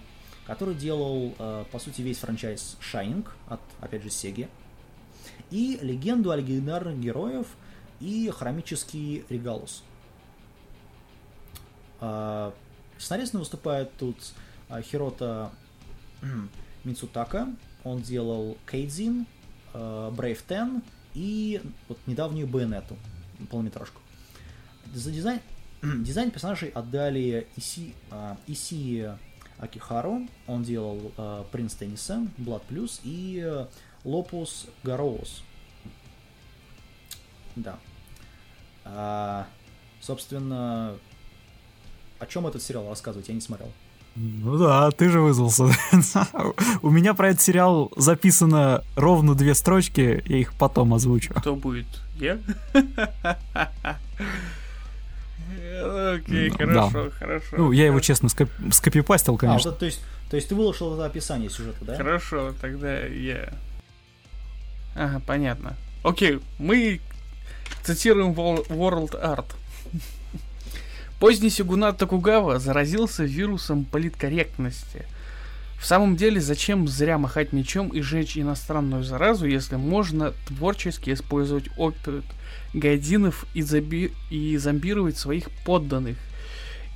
[0.49, 4.49] который делал, э, по сути, весь франчайз Shining от, опять же, Сеги,
[5.51, 7.47] и легенду о легендарных героев
[8.01, 9.85] и хромический Регалус.
[12.01, 12.55] А,
[12.97, 14.17] Сценаристом выступает тут
[14.71, 15.53] а, Хирота
[16.85, 17.49] Мицутака.
[17.85, 19.27] Он делал Кейдзин,
[19.75, 20.83] а, Brave Ten
[21.13, 22.97] и вот недавнюю Байонету,
[23.51, 24.01] полнометражку.
[24.95, 25.41] За дизайн,
[25.83, 27.95] дизайн персонажей отдали Иси,
[28.47, 29.11] Иси
[29.59, 30.27] Акихару.
[30.47, 33.67] Он делал а, Принц Тенниса, Blood Plus и э,
[34.05, 35.43] Лопус Гароус.
[37.57, 37.79] Да.
[38.85, 39.47] А,
[40.01, 40.95] собственно,
[42.19, 43.71] о чем этот сериал рассказывать, я не смотрел.
[44.15, 45.71] Ну да, ты же вызвался.
[46.83, 51.35] У меня про этот сериал записано ровно две строчки, я их потом озвучу.
[51.35, 51.87] Кто будет?
[52.17, 52.39] Я?
[55.89, 57.57] Окей, Ну, хорошо, хорошо.
[57.57, 59.71] Ну, я его, честно, скоп- скопипастил, А, конечно.
[59.71, 61.97] вот, то, есть, то есть ты выложил это описание сюжета, да?
[61.97, 63.53] Хорошо, тогда я...
[64.95, 65.77] Ага, понятно.
[66.03, 67.01] Окей, мы
[67.85, 69.47] цитируем World Art.
[71.21, 75.05] Поздний Сигунат Токугава заразился вирусом политкорректности.
[75.79, 81.69] В самом деле, зачем зря махать мечом и жечь иностранную заразу, если можно творчески использовать
[81.77, 82.25] опыт
[82.75, 86.17] гайдинов и, заби- и зомбировать своих подданных?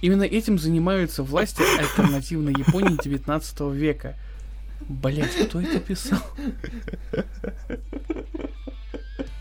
[0.01, 4.16] Именно этим занимаются власти альтернативной Японии 19 века.
[4.89, 6.18] Блять, кто это писал?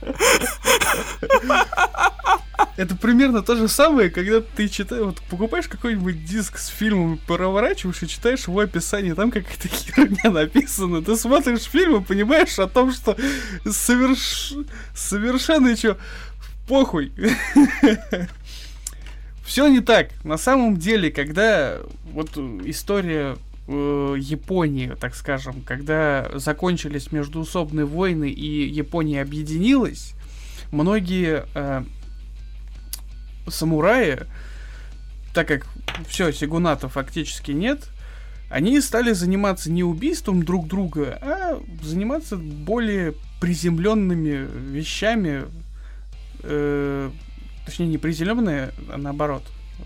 [2.77, 8.01] Это примерно то же самое, когда ты читаешь, вот покупаешь какой-нибудь диск с фильмом, проворачиваешь
[8.01, 11.01] и читаешь его описание, там какая-то херня написана.
[11.01, 13.15] Ты смотришь фильм и понимаешь о том, что
[13.69, 14.53] соверш...
[14.95, 15.97] совершенно что,
[16.67, 17.11] похуй.
[19.45, 20.09] Все не так.
[20.23, 21.77] На самом деле, когда
[22.13, 23.35] вот история
[23.67, 30.13] э, Японии, так скажем, когда закончились междуусобные войны и Япония объединилась,
[30.71, 31.83] многие э,
[33.47, 34.19] самураи,
[35.33, 35.67] так как
[36.07, 37.87] все, сигуната фактически нет,
[38.49, 45.45] они стали заниматься не убийством друг друга, а заниматься более приземленными вещами,
[46.43, 47.11] э,
[47.65, 49.43] точнее не приземленные, а наоборот,
[49.79, 49.83] э,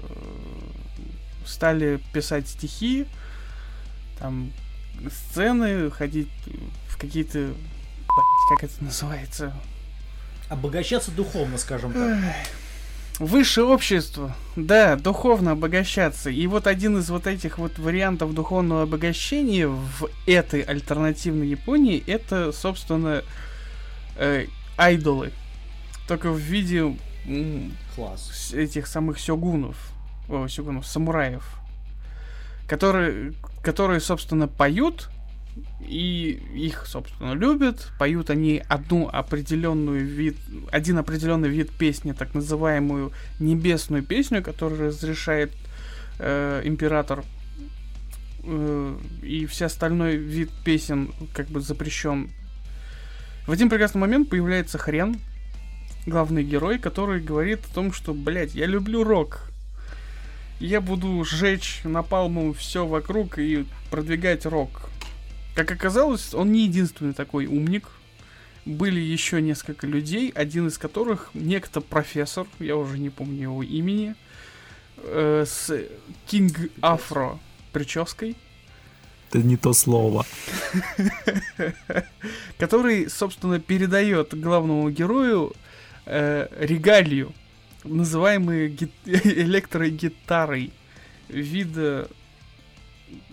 [1.46, 3.06] стали писать стихи,
[4.20, 4.52] там
[5.12, 6.30] сцены, ходить
[6.90, 7.54] в какие-то,
[8.50, 9.54] как это называется,
[10.50, 12.18] Обогащаться духовно, скажем так.
[13.20, 16.30] Высшее общество, да, духовно обогащаться.
[16.30, 22.52] И вот один из вот этих вот вариантов духовного обогащения в этой альтернативной Японии, это,
[22.52, 23.24] собственно,
[24.18, 24.48] э,
[24.78, 25.32] айдолы.
[26.10, 26.98] Только в виде
[27.96, 28.52] Класс.
[28.54, 29.78] этих самых сёгунов,
[30.30, 31.44] о, сёгунов, самураев,
[32.68, 35.10] которые, которые, собственно, поют,
[35.80, 37.92] и их, собственно, любят.
[38.00, 40.38] Поют они одну определенную вид,
[40.72, 45.52] один определенный вид песни, так называемую небесную песню, которую разрешает
[46.20, 47.24] э, император.
[48.44, 52.32] Э, и все остальной вид песен как бы запрещен.
[53.48, 55.20] В один прекрасный момент появляется хрен,
[56.06, 59.52] главный герой, который говорит о том, что, блядь, я люблю рок.
[60.60, 64.90] Я буду сжечь напалмом все вокруг и продвигать рок.
[65.56, 67.90] Как оказалось, он не единственный такой умник.
[68.66, 74.16] Были еще несколько людей, один из которых некто профессор, я уже не помню его имени,
[74.98, 75.72] э, с
[76.28, 77.40] Кинг Афро
[77.72, 78.36] прической,
[79.30, 80.26] Это не то слово.
[82.58, 85.54] который, собственно, передает главному герою
[86.06, 87.34] э, регалию,
[87.84, 90.72] называемые ги- электрогитарой
[91.30, 92.10] вида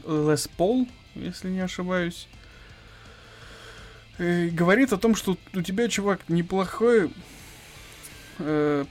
[0.05, 2.29] Les Paul, если не ошибаюсь.
[4.19, 7.11] Э, говорит о том, что у тебя, чувак, неплохой
[8.39, 8.85] э,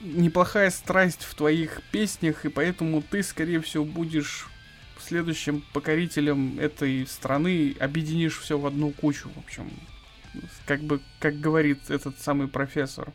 [0.00, 4.46] неплохая страсть в твоих песнях, и поэтому ты, скорее всего, будешь
[5.08, 9.70] следующим покорителем этой страны, объединишь все в одну кучу, в общем.
[10.66, 13.12] Как бы, как говорит этот самый профессор.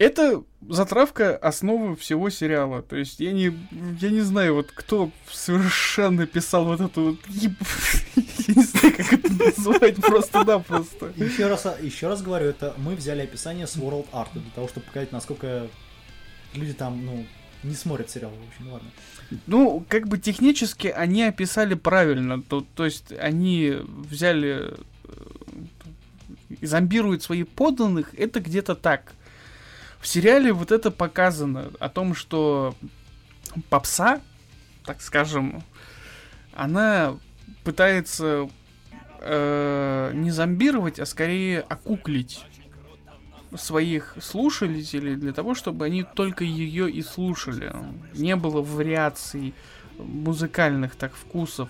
[0.00, 2.80] Это затравка основы всего сериала.
[2.80, 3.52] То есть я не,
[4.00, 7.18] я не знаю, вот кто совершенно писал вот эту вот...
[8.48, 11.12] Я не знаю, как это назвать просто-напросто.
[11.16, 14.86] Еще раз, еще раз говорю, это мы взяли описание с World Art для того, чтобы
[14.86, 15.66] показать, насколько
[16.54, 17.26] люди там, ну,
[17.62, 18.88] не смотрят сериал, в общем, ну ладно.
[19.46, 22.40] Ну, как бы технически они описали правильно.
[22.40, 23.76] То, то есть они
[24.08, 24.72] взяли,
[25.04, 25.22] э,
[26.62, 29.12] зомбируют своих подданных, это где-то так.
[30.00, 32.74] В сериале вот это показано о том, что
[33.68, 34.20] попса,
[34.84, 35.62] так скажем,
[36.54, 37.18] она
[37.64, 38.48] пытается
[39.20, 42.44] э, не зомбировать, а скорее окуклить
[43.56, 47.74] своих слушателей для того, чтобы они только ее и слушали.
[48.14, 49.54] Не было вариаций
[49.98, 51.68] музыкальных так вкусов.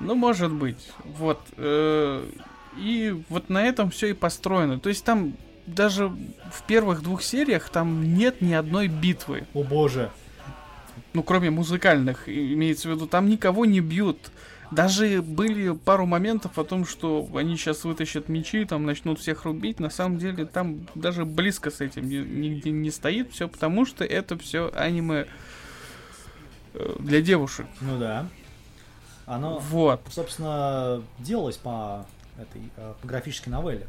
[0.00, 0.90] Ну, может быть.
[1.04, 1.40] Вот.
[1.56, 2.24] э,
[2.78, 4.78] И вот на этом все и построено.
[4.80, 5.34] То есть там
[5.66, 9.46] даже в первых двух сериях там нет ни одной битвы.
[9.54, 10.10] О боже.
[11.12, 14.30] Ну, кроме музыкальных, имеется в виду, там никого не бьют.
[14.70, 19.78] Даже были пару моментов о том, что они сейчас вытащат мечи, там начнут всех рубить.
[19.80, 23.30] На самом деле там даже близко с этим ни- нигде не стоит.
[23.32, 25.26] Все потому, что это все аниме
[26.72, 27.66] э, для девушек.
[27.82, 28.26] Ну да.
[29.26, 30.00] Оно, Вот.
[30.10, 32.06] собственно, делалось по
[32.42, 33.86] этой э, по графической новелле,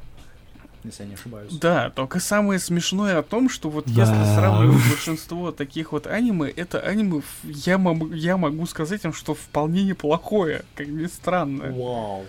[0.84, 1.52] если я не ошибаюсь.
[1.54, 6.50] Да, только самое смешное о том, что вот Я- если сравнивать большинство таких вот аниме,
[6.50, 11.72] это аниме, я, могу, я могу сказать им, что вполне неплохое, как ни странно.
[11.72, 12.26] Вау.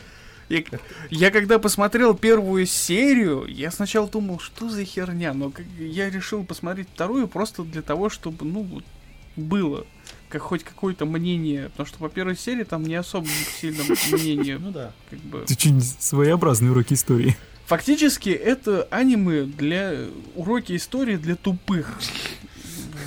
[0.51, 0.63] Я,
[1.11, 6.45] я когда посмотрел первую серию, я сначала думал, что за херня, но как- я решил
[6.45, 8.85] посмотреть вторую просто для того, чтобы, ну, вот,
[9.37, 9.87] было
[10.35, 13.29] как хоть какое-то мнение, потому что по первой серии там не особо
[13.61, 14.93] сильно мнение, Ну да.
[15.09, 15.45] как бы.
[15.49, 17.37] Очень своеобразные уроки истории.
[17.67, 19.95] Фактически это аниме для
[20.35, 22.01] уроки истории для тупых.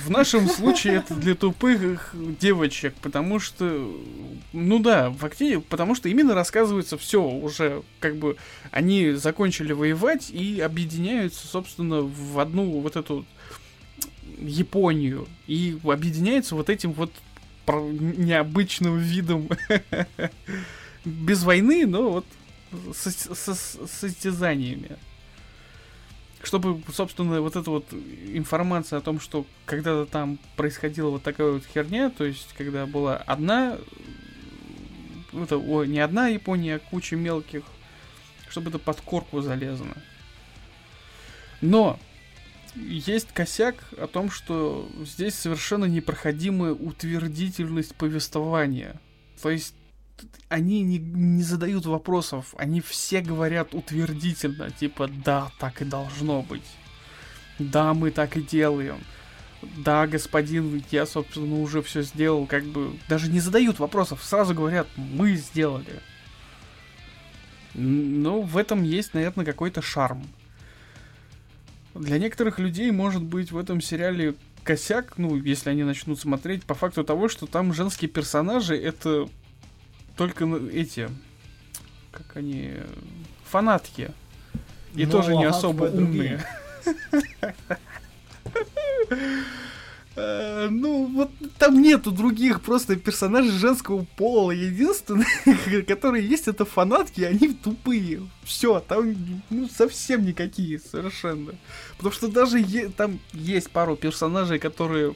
[0.06, 3.94] В нашем случае это для тупых девочек, потому что,
[4.54, 8.36] ну да, фактически, потому что именно рассказывается все уже, как бы
[8.70, 13.26] они закончили воевать и объединяются, собственно, в одну вот эту
[14.40, 15.26] Японию.
[15.46, 17.12] И объединяются вот этим вот
[17.66, 19.48] необычным видом.
[21.04, 22.26] Без войны, но вот
[22.94, 24.96] со- со- состязаниями.
[26.42, 31.64] Чтобы, собственно, вот эта вот информация о том, что когда-то там происходила вот такая вот
[31.66, 33.76] херня, то есть когда была одна,
[35.32, 37.64] это, о, не одна Япония, а куча мелких,
[38.48, 39.94] чтобы это под корку залезно.
[41.60, 41.98] Но
[42.86, 49.00] есть косяк о том, что здесь совершенно непроходимая утвердительность повествования.
[49.42, 49.74] То есть
[50.48, 56.64] они не, не задают вопросов, они все говорят утвердительно, типа, да, так и должно быть.
[57.58, 58.98] Да, мы так и делаем.
[59.62, 64.86] Да, господин, я, собственно, уже все сделал, как бы, даже не задают вопросов, сразу говорят,
[64.96, 66.00] мы сделали.
[67.74, 70.26] Ну, в этом есть, наверное, какой-то шарм.
[71.98, 76.74] Для некоторых людей, может быть, в этом сериале косяк, ну, если они начнут смотреть, по
[76.74, 79.28] факту того, что там женские персонажи это
[80.16, 81.08] только эти,
[82.12, 82.74] как они,
[83.44, 84.12] фанатки.
[84.94, 86.44] И Ну, тоже не ага, особо умные.
[90.18, 94.50] Э, Ну, вот там нету других просто персонажей женского пола.
[94.52, 95.26] Единственное,
[95.86, 98.20] которые есть, это фанатки, и они тупые.
[98.44, 99.14] Все, там
[99.50, 101.52] ну, совсем никакие совершенно.
[101.96, 105.14] Потому что даже е- там есть пару персонажей, которые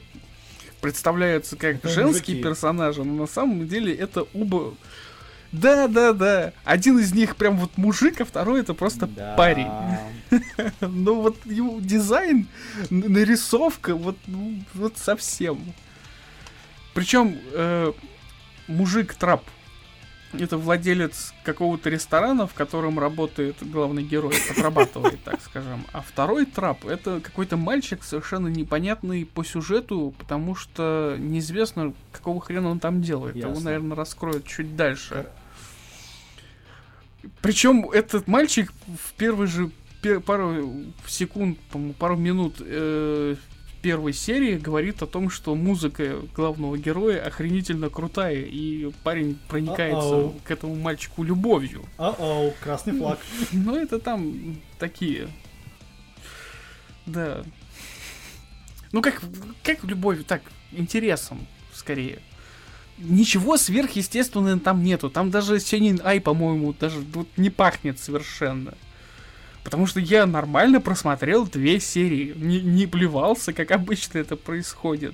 [0.81, 2.43] представляются как Это женские мужики.
[2.43, 4.73] персонажи, но на самом деле это оба...
[5.53, 6.51] Да, да, да.
[6.65, 9.35] Один из них прям вот мужик, а второй это просто Да.
[9.37, 9.69] парень.
[10.81, 12.47] Ну вот его дизайн,
[12.89, 15.59] нарисовка, вот, ну, вот совсем.
[16.95, 17.37] Причем
[18.67, 19.43] мужик трап.
[20.33, 25.85] Это владелец какого-то ресторана, в котором работает главный герой, отрабатывает, так скажем.
[25.93, 32.69] А второй трап это какой-то мальчик совершенно непонятный по сюжету, потому что неизвестно, какого хрена
[32.71, 33.35] он там делает.
[33.35, 33.65] Его, Ясно.
[33.65, 35.27] наверное, раскроют чуть дальше.
[37.41, 39.71] Причем этот мальчик в первый же
[40.25, 41.57] пару секунд,
[41.97, 43.35] пару минут э,
[43.83, 50.41] первой серии говорит о том, что музыка главного героя охренительно крутая, и парень проникается Uh-oh.
[50.43, 51.85] к этому мальчику любовью.
[51.97, 53.19] О-оу, красный флаг.
[53.51, 55.27] Но это там такие.
[57.05, 57.43] Да.
[58.93, 59.21] Ну как,
[59.63, 62.19] как любовь, так, интересом, скорее.
[62.97, 65.09] Ничего сверхъестественного там нету.
[65.09, 68.73] Там даже Сенин Ай, по-моему, даже вот не пахнет совершенно.
[69.63, 72.33] Потому что я нормально просмотрел две серии.
[72.35, 75.13] Не, не плевался, как обычно это происходит.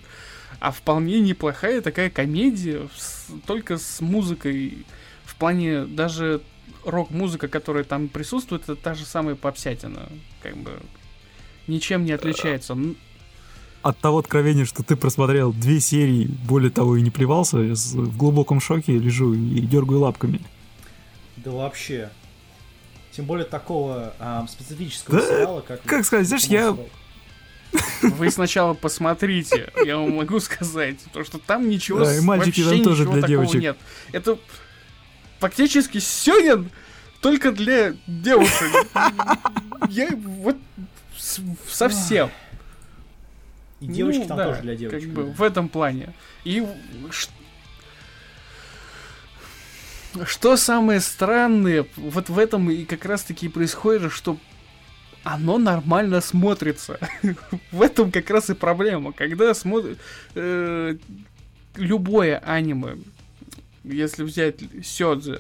[0.60, 4.86] А вполне неплохая такая комедия, с- только с музыкой.
[5.24, 6.42] В плане даже
[6.84, 10.10] рок-музыка, которая там присутствует, это та же самая попсятина.
[10.42, 10.80] Как бы
[11.68, 12.76] ничем не отличается.
[13.82, 18.18] От того откровения, что ты просмотрел две серии, более того, и не плевался, я в
[18.18, 20.42] глубоком шоке лежу и дергаю лапками.
[21.38, 22.10] Да вообще.
[23.12, 25.82] Тем более такого а, специфического Да, сериала, как...
[25.84, 26.76] как сказать, знаешь, я-
[28.02, 32.76] Вы сначала посмотрите, я вам могу сказать, потому что там ничего Да, и мальчики вообще
[32.78, 33.62] там тоже для девочек.
[33.62, 33.78] нет.
[34.12, 34.38] Это
[35.40, 36.70] фактически Сёнин
[37.22, 38.72] только для девушек.
[39.90, 40.58] Я вот
[41.68, 42.30] совсем.
[43.80, 45.02] И девочки Ну, там да, тоже для девочек.
[45.02, 45.32] Как бы да.
[45.32, 46.14] в этом плане.
[46.44, 46.66] И
[50.26, 54.38] что самое странное, вот в этом и как раз таки и происходит, что
[55.24, 57.00] оно нормально смотрится.
[57.72, 59.12] в этом как раз и проблема.
[59.14, 60.00] Когда смотрит
[61.76, 62.98] любое аниме,
[63.84, 65.40] если взять сёдзе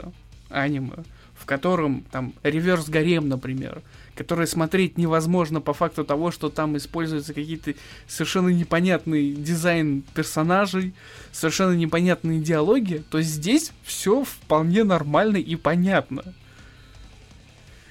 [0.49, 1.03] аниме,
[1.35, 3.81] в котором там реверс гарем, например,
[4.19, 7.75] который смотреть невозможно по факту того, что там используются какие-то
[8.05, 10.93] совершенно непонятный дизайн персонажей,
[11.31, 16.33] совершенно непонятные диалоги, то здесь все вполне нормально и понятно.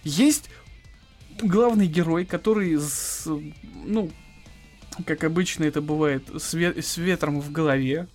[0.04, 0.50] Есть
[1.40, 3.26] главный герой, который с,
[3.86, 4.10] ну,
[5.06, 8.06] как обычно это бывает, с, ве- с ветром в голове.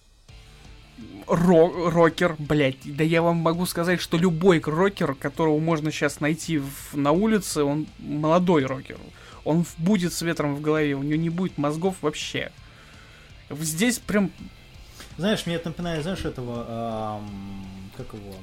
[1.28, 6.58] Ро- рокер, блять, да я вам могу сказать, что любой рокер, которого можно сейчас найти
[6.58, 8.98] в- на улице, он молодой рокер.
[9.46, 12.52] Он будет с ветром в голове, у него не будет мозгов вообще.
[13.50, 14.32] Здесь прям
[15.18, 16.66] Знаешь, мне это напоминает, знаешь, этого...
[16.68, 17.66] ам,
[17.96, 18.36] как его?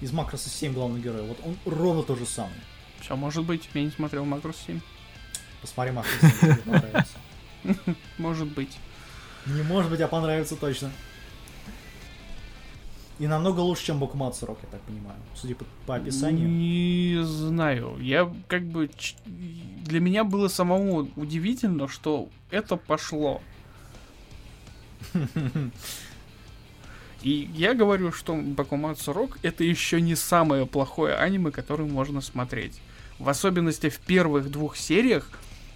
[0.00, 1.22] Из Макроса 7 главный герой.
[1.22, 2.60] Вот он ровно то же самое.
[3.00, 4.80] Все, может быть, я не смотрел Макрос 7.
[5.60, 7.14] Посмотри Макрос 7, тебе понравится.
[8.18, 8.76] Может быть.
[9.46, 10.90] Не может быть, а понравится точно.
[13.18, 15.18] И намного лучше, чем Бокумацу Рок, я так понимаю.
[15.34, 16.48] Судя по, по описанию.
[16.48, 17.96] Не знаю.
[18.00, 18.88] Я как бы...
[19.26, 23.42] Для меня было самому удивительно, что это пошло.
[27.22, 32.80] И я говорю, что Бакумацу Рок это еще не самое плохое аниме, которое можно смотреть.
[33.18, 35.28] В особенности в первых двух сериях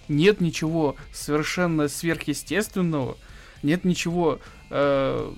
[0.07, 3.17] нет ничего совершенно сверхъестественного,
[3.61, 4.39] нет ничего
[4.69, 5.33] э,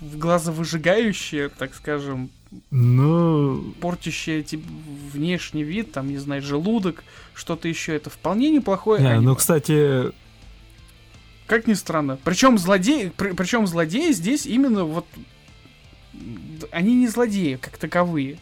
[0.00, 2.30] в глазовыжигающее, так скажем,
[2.70, 4.62] Ну, портящее тебе
[5.12, 7.02] внешний вид, там, не знаю, желудок,
[7.34, 7.94] что-то еще.
[7.94, 9.26] Это вполне неплохое не, аниме.
[9.26, 10.12] ну, кстати,
[11.46, 12.18] Как ни странно.
[12.24, 15.06] Причем злодеи, причем злодеи здесь именно вот
[16.70, 18.38] они не злодеи как таковые.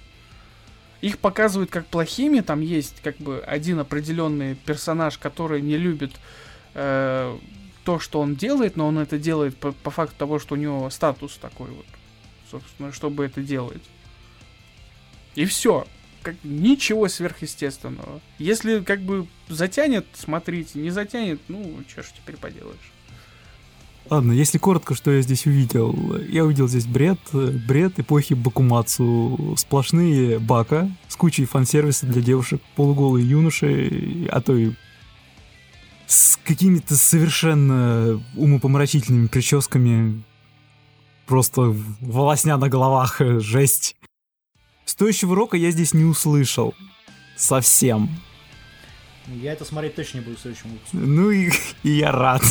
[1.00, 6.12] Их показывают как плохими, там есть как бы один определенный персонаж, который не любит
[6.74, 7.36] э,
[7.84, 10.88] то, что он делает, но он это делает по, по факту того, что у него
[10.90, 11.86] статус такой вот,
[12.50, 13.82] собственно, чтобы это делать.
[15.34, 15.86] И все.
[16.22, 18.20] Как, ничего сверхъестественного.
[18.38, 22.92] Если как бы затянет, смотрите, не затянет, ну, что ж теперь поделаешь.
[24.08, 26.16] ладно, если коротко, что я здесь увидел.
[26.26, 29.54] Я увидел здесь бред, бред эпохи Бакумацу.
[29.58, 34.72] Сплошные бака с кучей фан-сервиса для девушек, полуголые юноши, а то и
[36.06, 40.22] с какими-то совершенно умопомрачительными прическами.
[41.26, 43.96] Просто волосня на головах, э, жесть.
[44.84, 46.74] Стоящего рока я здесь не услышал.
[47.36, 48.10] Совсем.
[49.26, 50.96] Я это смотреть точно не буду в следующем выпуске.
[50.98, 51.50] Ну и,
[51.82, 52.42] и я рад.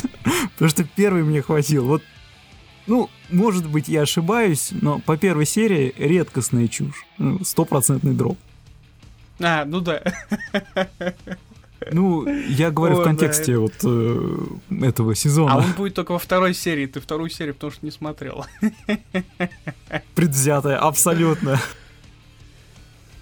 [0.53, 1.85] Потому что первый мне хватил.
[1.85, 2.01] Вот,
[2.87, 7.05] ну, может быть, я ошибаюсь, но по первой серии редкостная чушь.
[7.19, 8.39] Ну, Стопроцентный дроп.
[9.39, 10.01] А, ну да.
[11.91, 14.37] Ну, я говорю в да, контексте вот э,
[14.81, 15.53] этого сезона.
[15.53, 16.85] А он будет только во второй серии.
[16.85, 18.45] Ты вторую серию, потому что не смотрел.
[20.15, 21.59] Предвзятая, абсолютно.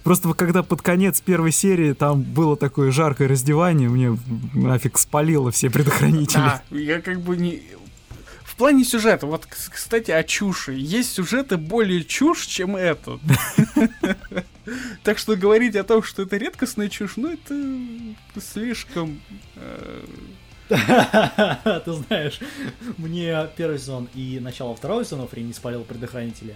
[0.04, 4.18] Просто когда под конец первой серии там было такое жаркое раздевание, мне
[4.52, 6.40] нафиг спалило все предохранители.
[6.40, 7.62] А, я как бы не...
[8.52, 10.74] В плане сюжета, вот, кстати, о чуши.
[10.74, 13.20] Есть сюжеты более чушь, чем этот.
[15.02, 19.20] Так что говорить о том, что это редкостная чушь, ну это слишком...
[19.56, 20.04] э,
[21.84, 22.38] Ты знаешь,
[22.96, 26.54] мне первый сезон и начало второго сезона Фри не спалил предохранители.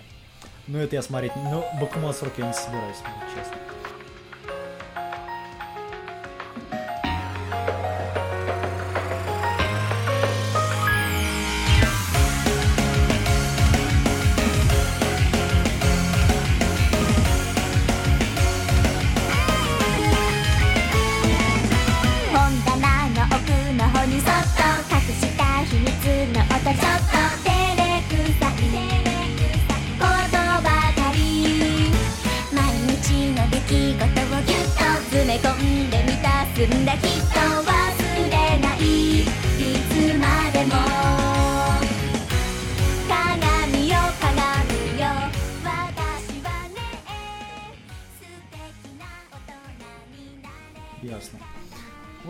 [0.69, 2.99] Ну это я смотреть, но Бакума 40 я не собираюсь
[3.35, 3.57] честно.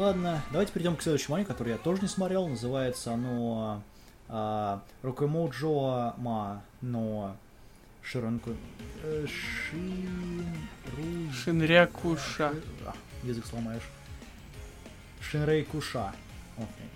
[0.07, 2.47] Ладно, давайте перейдем к следующему аниме, который я тоже не смотрел.
[2.47, 3.83] Называется оно
[4.29, 7.37] а, Рокэмоджо Ма, но
[8.03, 8.53] Широнку...
[9.03, 11.33] э, Шинру...
[11.33, 12.53] Шинрякуша.
[12.87, 13.83] А, язык сломаешь.
[15.21, 16.15] Шинрей Куша.
[16.57, 16.89] Окей.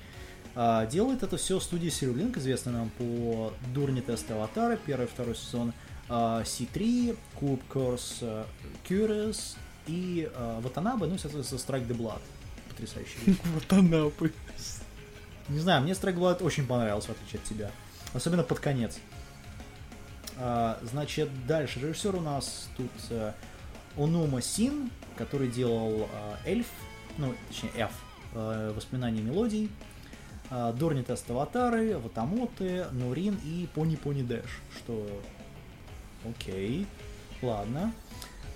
[0.54, 5.72] А, делает это все студия Сирулинк, известная нам по Дурни Тест Аватара, первый второй сезон,
[6.08, 8.44] а, C3, Куб Curse э,
[8.88, 9.56] Curious
[9.88, 12.20] и а, Ватанабе, ну и, соответственно, Strike the Blood.
[12.80, 13.18] Потрясающий.
[13.26, 13.38] вещь.
[13.54, 14.32] Вот она бы.
[15.48, 17.70] Не знаю, мне Strike очень понравился, в отличие от тебя.
[18.14, 18.98] Особенно под конец.
[20.36, 21.80] А, значит, дальше.
[21.80, 23.32] Режиссер у нас тут э,
[23.96, 26.66] Онума Син, который делал э, Эльф,
[27.18, 27.92] ну, точнее, F,
[28.34, 29.70] э, Воспоминания мелодий,
[30.50, 35.06] э, Дурни Тест Аватары, Ватамоты, Нурин и Пони Пони Дэш, что...
[36.24, 36.86] Окей,
[37.42, 37.92] ладно.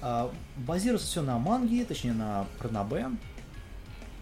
[0.00, 3.08] А, базируется все на манге, точнее на Ранабе.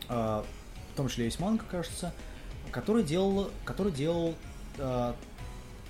[0.08, 0.44] А,
[0.92, 2.12] в том числе есть манга, кажется,
[2.70, 4.34] который делал, который делал
[4.78, 5.16] а,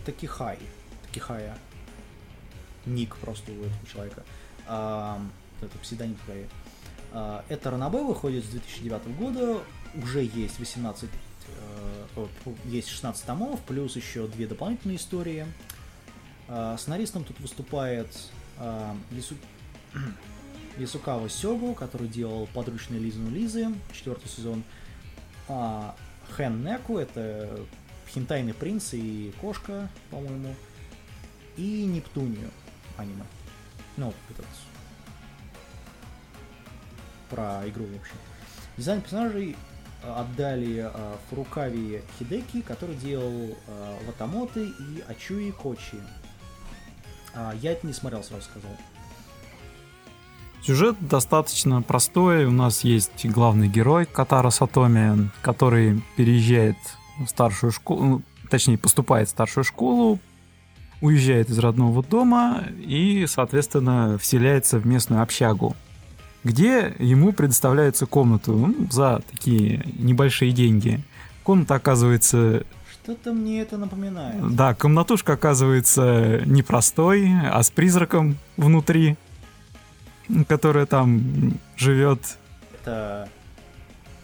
[0.04, 0.58] Такихай.
[1.06, 1.56] Такихая.
[2.86, 4.22] Ник просто у этого человека.
[4.66, 5.20] А,
[5.60, 6.18] это псевдоним.
[7.12, 9.62] А, это Ранабе выходит с 2009 года.
[9.94, 11.08] Уже есть 18
[12.16, 12.26] э,
[12.64, 15.46] есть 16 томов, плюс еще две дополнительные истории.
[16.48, 18.08] А, Сценаристом тут выступает
[18.58, 19.36] а, Лису...
[20.78, 24.62] Ясукава Сёгу, который делал подручные Лизу Лизы, четвертый сезон.
[25.48, 25.94] А,
[26.30, 27.60] Хэн Неку, это
[28.08, 30.54] хентайный принц и кошка, по-моему,
[31.56, 32.50] и Нептунию
[32.96, 33.24] аниме.
[33.96, 34.46] Ну, этот
[37.32, 38.16] про игру, в общем.
[38.76, 39.56] Дизайн персонажей
[40.02, 46.00] отдали э, Фурукави Хидеки, который делал э, Ватамоты и Ачуи Кочи.
[47.34, 48.72] А, я это не смотрел, сразу сказал.
[50.64, 52.44] Сюжет достаточно простой.
[52.44, 56.76] У нас есть главный герой Катара Сатоми, который переезжает
[57.18, 60.20] в старшую школу, ну, точнее, поступает в старшую школу,
[61.00, 65.74] уезжает из родного дома и, соответственно, вселяется в местную общагу,
[66.44, 71.02] где ему предоставляется комнату ну, за такие небольшие деньги.
[71.42, 72.64] Комната оказывается
[73.02, 74.54] Что-то мне это напоминает.
[74.54, 79.16] да, комнатушка оказывается непростой, а с призраком внутри,
[80.48, 82.38] которая там живет.
[82.72, 83.28] Это...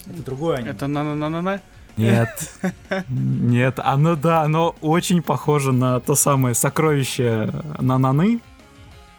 [0.06, 0.70] Это другое аниме.
[0.70, 1.60] Это на-на-на-на-на.
[1.98, 2.52] Нет,
[3.08, 8.40] нет, оно да, оно очень похоже на то самое сокровище Нананы.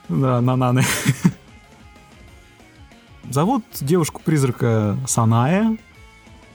[0.08, 0.84] Да, Нананы.
[3.30, 5.78] Зовут девушку-призрака Саная.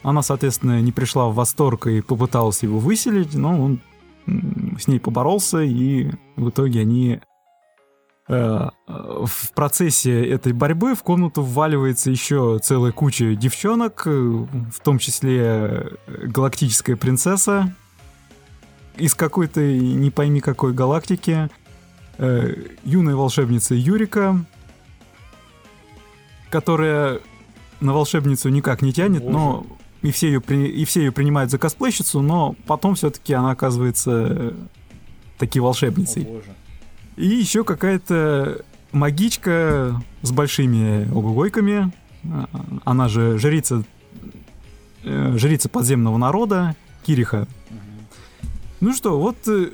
[0.03, 3.81] Она, соответственно, не пришла в восторг и попыталась его выселить, но он
[4.79, 7.21] с ней поборолся, и в итоге они
[8.27, 15.41] в процессе этой борьбы в комнату вваливается еще целая куча девчонок, э, в том числе
[15.43, 15.91] э,
[16.27, 17.75] галактическая принцесса
[18.97, 21.51] из какой-то не пойми какой галактики,
[22.19, 24.43] э, юная волшебница Юрика,
[26.51, 27.21] которая
[27.81, 29.67] на волшебницу никак не тянет, но
[30.03, 34.11] и все ее при- и все ее принимают за косплейщицу, но потом все-таки она оказывается
[34.31, 34.53] э,
[35.39, 36.25] таки О волшебницей.
[36.25, 36.55] боже.
[37.17, 41.93] И еще какая-то магичка с большими огугойками.
[42.25, 42.49] А,
[42.85, 43.85] Она же жрица,
[45.05, 46.75] э, жрица подземного народа,
[47.05, 47.47] Кириха.
[48.81, 49.71] Ну что, вот э,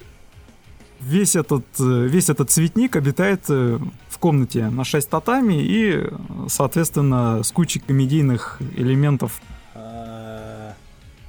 [1.01, 6.09] весь этот, э, весь этот цветник обитает в комнате на 6 татами и,
[6.49, 9.41] соответственно, с кучей комедийных элементов
[9.75, 10.75] А,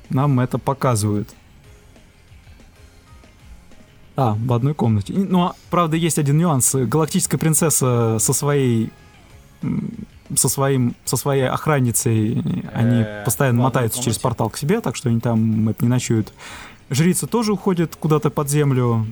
[0.09, 1.29] нам это показывают.
[4.21, 5.13] А, в одной комнате.
[5.13, 6.75] Ну, а, правда, есть один нюанс.
[6.75, 8.91] Галактическая принцесса со своей
[10.35, 12.43] со своим со своей охранницей
[12.73, 16.33] они Э, постоянно мотаются через портал к себе, так что они там это не ночуют.
[16.91, 19.07] Жрица тоже уходит куда-то под землю.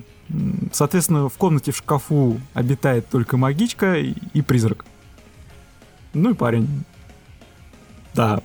[0.72, 4.86] Соответственно, в комнате в шкафу обитает только магичка и призрак.
[6.14, 6.84] Ну и парень.
[8.14, 8.41] Да,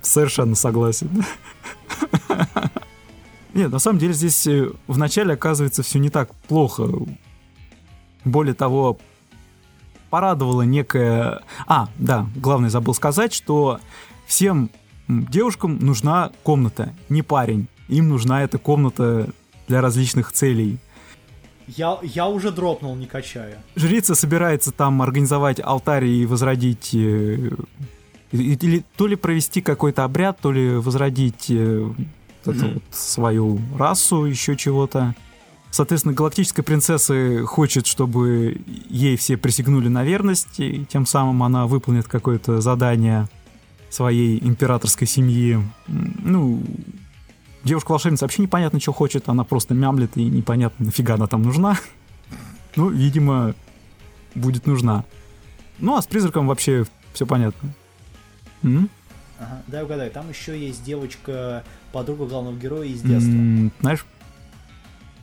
[0.00, 1.24] совершенно согласен.
[3.54, 6.88] Нет, на самом деле здесь э, вначале оказывается все не так плохо.
[8.24, 8.98] Более того,
[10.10, 11.42] порадовала некая...
[11.66, 13.78] А, да, главное забыл сказать, что
[14.26, 14.70] всем
[15.08, 17.68] девушкам нужна комната, не парень.
[17.88, 19.28] Им нужна эта комната
[19.68, 20.78] для различных целей.
[21.66, 23.62] Я, я уже дропнул, не качая.
[23.76, 26.94] Жрица собирается там организовать алтарь и возродить...
[26.94, 27.50] э,
[28.32, 31.52] Или то ли провести какой-то обряд, то ли возродить
[32.44, 35.14] вот эту вот свою расу, еще чего-то.
[35.70, 42.06] Соответственно, галактическая принцесса хочет, чтобы ей все присягнули на верность, и тем самым она выполнит
[42.06, 43.28] какое-то задание
[43.90, 45.58] своей императорской семьи.
[45.88, 46.62] Ну,
[47.64, 51.78] девушка-волшебница вообще непонятно, что хочет, она просто мямлет, и непонятно, нафига она там нужна.
[52.76, 53.54] Ну, видимо,
[54.34, 55.04] будет нужна.
[55.78, 57.70] Ну, а с призраком вообще все понятно.
[58.64, 58.90] М?
[59.38, 61.62] Ага, дай угадаю, там еще есть девочка,
[61.94, 63.30] подруга главного героя из детства.
[63.30, 64.04] М, Знаешь?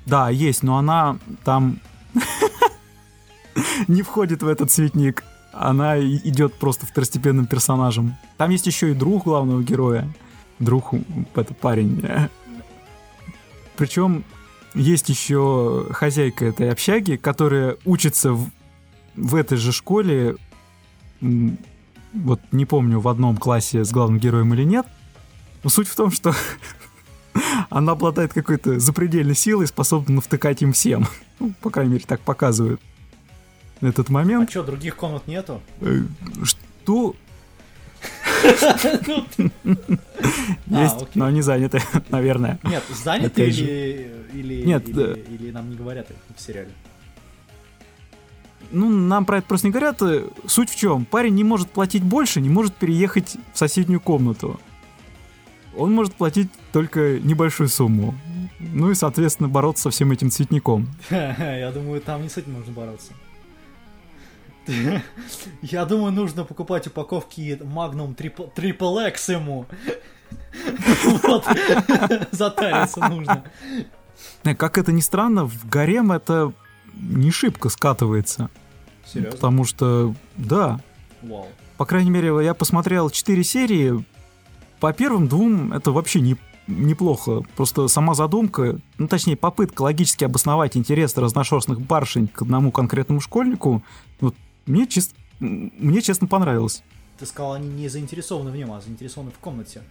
[0.05, 1.79] Да, есть, но она там
[3.87, 5.23] не входит в этот цветник.
[5.51, 8.15] Она идет просто второстепенным персонажем.
[8.37, 10.07] Там есть еще и друг главного героя.
[10.59, 12.01] Друг, м, этот парень.
[13.75, 14.23] Причем
[14.73, 18.49] есть еще хозяйка этой общаги, которая учится в,
[19.15, 20.37] в этой же школе.
[21.19, 24.85] Вот не помню, в одном классе с главным героем или нет.
[25.63, 26.33] Но суть в том, что
[27.69, 31.07] она обладает какой-то запредельной силой, способна навтыкать им всем.
[31.39, 32.81] Ну, по крайней мере, так показывают
[33.81, 34.49] этот А момент.
[34.49, 35.61] что, других комнат нету?
[35.81, 36.01] Э,
[36.43, 37.15] Что?
[40.73, 41.07] А, Есть, окей.
[41.15, 42.59] но они заняты, наверное.
[42.63, 44.11] Нет, заняты или,
[44.91, 45.13] да.
[45.13, 46.71] или нам не говорят в сериале?
[48.71, 50.01] Ну, нам про это просто не говорят.
[50.01, 51.05] Э, Суть в чем?
[51.05, 54.59] Парень не может платить больше, не может переехать в соседнюю комнату.
[55.75, 58.15] Он может платить только небольшую сумму.
[58.59, 60.89] Ну и, соответственно, бороться со всем этим цветником.
[61.09, 63.13] Я думаю, там не с этим нужно бороться.
[65.61, 69.65] Я думаю, нужно покупать упаковки Magnum Triple X ему.
[71.23, 71.45] Вот,
[72.31, 73.43] затариться нужно.
[74.43, 76.53] Э, Как это ни странно, в гарем это
[76.93, 78.49] не шибко скатывается.
[79.05, 79.31] Серьезно?
[79.31, 80.79] Потому что, да,
[81.21, 81.47] Вау.
[81.77, 84.05] по крайней мере, я посмотрел 4 серии.
[84.81, 86.35] По первым двум это вообще не,
[86.67, 87.43] неплохо.
[87.55, 93.83] Просто сама задумка, ну точнее попытка логически обосновать интерес разношерстных барышень к одному конкретному школьнику,
[94.19, 94.35] вот
[94.65, 96.83] мне, чис- мне честно понравилось.
[97.19, 99.81] Ты сказал, они не заинтересованы в нем, а заинтересованы в комнате.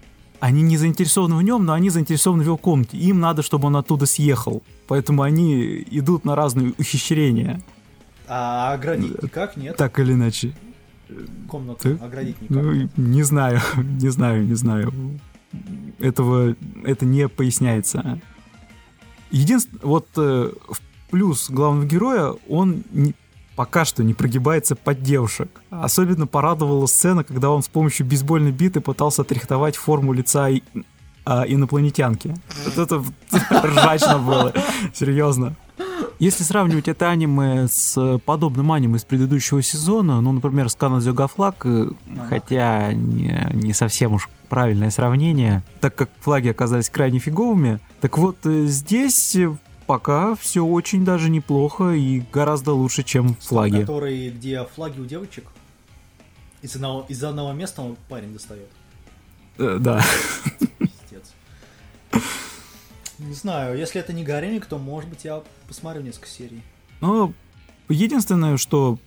[0.40, 2.96] Они не заинтересованы в нем, но они заинтересованы в его комнате.
[2.96, 4.62] Им надо, чтобы он оттуда съехал.
[4.88, 7.60] Поэтому они идут на разные ухищрения,
[8.26, 9.76] А оградить никак нет.
[9.76, 10.52] так или иначе.
[11.48, 14.92] Комнату Ты- оградить никак Ну, не знаю, не знаю, не знаю.
[15.98, 16.54] Этого,
[16.84, 18.20] это не поясняется.
[19.30, 20.80] Единственное, вот э, в
[21.10, 23.14] плюс главного героя, он не-
[23.56, 25.60] пока что не прогибается под девушек.
[25.70, 30.62] Особенно порадовала сцена, когда он с помощью бейсбольной биты пытался отрихтовать форму лица и-
[31.26, 32.34] а, инопланетянки.
[32.64, 33.04] Вот это
[33.66, 34.52] ржачно было,
[34.94, 35.54] серьезно.
[36.18, 41.66] Если сравнивать это аниме с подобным аниме из предыдущего сезона, ну, например, с Канадзё Флаг,
[42.28, 48.36] хотя не, не совсем уж правильное сравнение, так как флаги оказались крайне фиговыми, так вот
[48.44, 53.80] э, здесь э, пока все очень даже неплохо и гораздо лучше, чем флаги.
[53.80, 55.46] Который, где флаги у девочек.
[56.62, 58.68] Из одного, из одного места он парень достает.
[59.58, 60.02] Э, Да.
[60.78, 61.32] Пиздец.
[63.20, 66.62] Не знаю, если это не Гаремик, то, может быть, я посмотрю несколько серий.
[67.00, 67.32] Но
[67.88, 68.98] единственное, что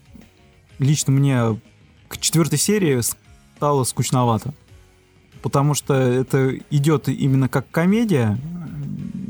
[0.80, 1.60] лично мне
[2.08, 4.54] к четвертой серии стало скучновато.
[5.42, 8.38] Потому что это идет именно как комедия,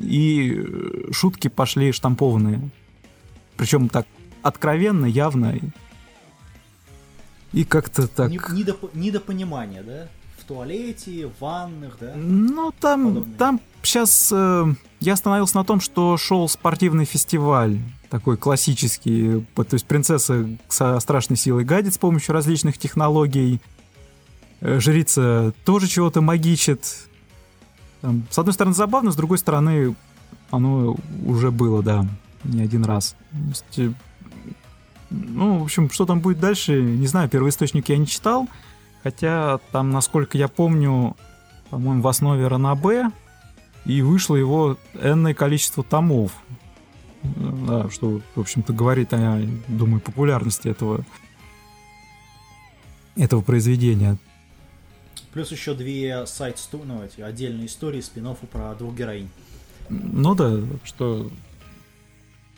[0.04, 0.64] и
[1.12, 2.70] шутки пошли штампованные.
[3.58, 4.06] Причем так
[4.42, 5.58] откровенно, явно.
[7.52, 8.30] И как-то так...
[8.30, 10.08] Не- недопо- недопонимание, да?
[10.38, 12.14] В туалете, в ваннах, да?
[12.16, 13.36] Ну, там, Подобные.
[13.38, 17.80] там сейчас я остановился на том, что шел спортивный фестиваль,
[18.10, 23.60] такой классический, то есть принцесса со страшной силой гадит с помощью различных технологий,
[24.64, 26.86] Э, жрица тоже чего-то магичит.
[28.30, 29.94] С одной стороны забавно, с другой стороны
[30.52, 30.96] оно
[31.26, 32.06] уже было, да,
[32.46, 33.18] не один раз.
[33.76, 33.92] Э,
[35.10, 38.48] ну, в общем, что там будет дальше, не знаю, первоисточник я не читал,
[39.04, 41.18] хотя там, насколько я помню,
[41.70, 43.08] по-моему, в основе Ранабе,
[43.86, 46.32] и вышло его энное количество томов.
[47.24, 51.06] Да, что, в общем-то, говорит о, думаю, популярности этого,
[53.16, 54.18] этого произведения.
[55.32, 59.30] Плюс еще две сайт ну, эти отдельные истории спин про двух героинь.
[59.90, 61.32] Ну да, что...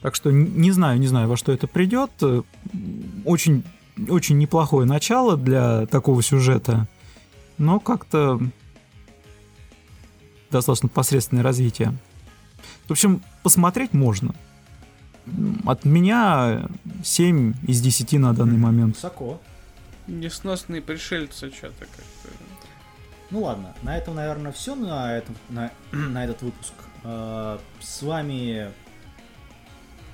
[0.01, 2.11] Так что не знаю, не знаю, во что это придет.
[3.23, 3.63] Очень,
[4.09, 6.87] очень неплохое начало для такого сюжета,
[7.57, 8.39] но как-то
[10.57, 11.93] достаточно посредственное развитие.
[12.87, 14.35] В общем, посмотреть можно.
[15.65, 16.67] От меня
[17.03, 18.95] 7 из 10 на данный момент.
[18.95, 19.41] Высоко.
[20.07, 22.29] Несносные пришельцы что-то как-то.
[23.31, 26.73] Ну ладно, на этом, наверное, все на, этом, на, на этот выпуск.
[27.03, 28.71] Э, С вами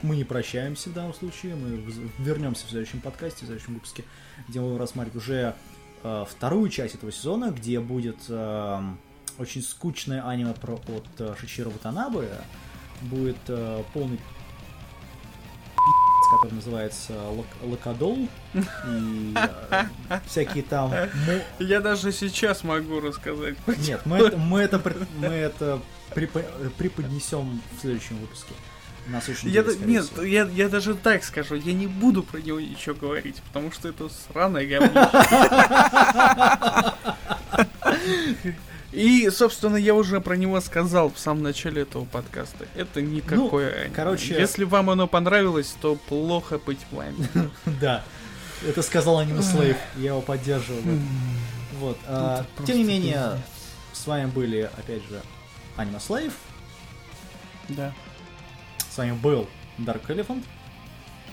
[0.01, 1.55] мы не прощаемся в данном случае.
[1.55, 1.83] Мы
[2.19, 4.05] вернемся в следующем подкасте, в следующем выпуске,
[4.47, 5.55] где мы будем рассматривать уже
[6.03, 8.81] э, вторую часть этого сезона, где будет э,
[9.37, 12.29] очень скучное аниме про, от э, Шичиро Ватанабе.
[13.01, 14.19] Будет э, полный
[16.39, 18.29] который называется Лок- Локадол.
[18.53, 19.83] И э,
[20.27, 20.93] всякие там
[21.59, 23.55] Я даже сейчас могу рассказать.
[23.79, 24.81] нет, мы это, мы это,
[25.17, 25.81] мы это
[26.15, 28.53] препо- преподнесем в следующем выпуске.
[29.07, 29.21] На Я,
[29.63, 30.21] скорее нет, всего.
[30.23, 34.07] я, я даже так скажу, я не буду про него ничего говорить, потому что это
[34.09, 35.09] сраное говнище.
[38.91, 42.65] И, собственно, я уже про него сказал в самом начале этого подкаста.
[42.75, 43.87] Это никакое аниме.
[43.87, 47.27] Ну, короче- Если вам оно понравилось, то плохо быть вами.
[47.79, 48.03] Да.
[48.67, 51.01] Это сказал Аниме Слейв, я его поддерживаю.
[51.79, 51.97] Вот.
[52.05, 53.41] а, тем не менее,
[53.91, 55.19] с вами были, опять же,
[55.77, 56.33] Аниме Слейв.
[57.69, 57.91] Да.
[58.89, 59.47] С вами был
[59.79, 60.43] Dark Elephant.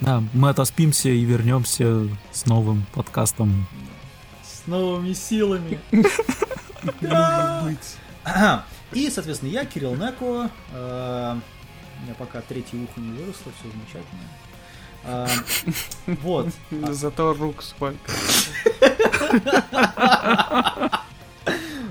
[0.00, 3.66] Да, мы отоспимся и вернемся с новым подкастом.
[4.42, 5.80] С новыми силами.
[8.92, 10.48] И, соответственно, я, Кирилл Неко.
[10.72, 11.36] э,
[12.00, 14.22] У меня пока третье ухо не выросло, все замечательно.
[15.04, 15.26] А,
[16.06, 16.48] Вот.
[16.70, 18.12] Зато рук сколько.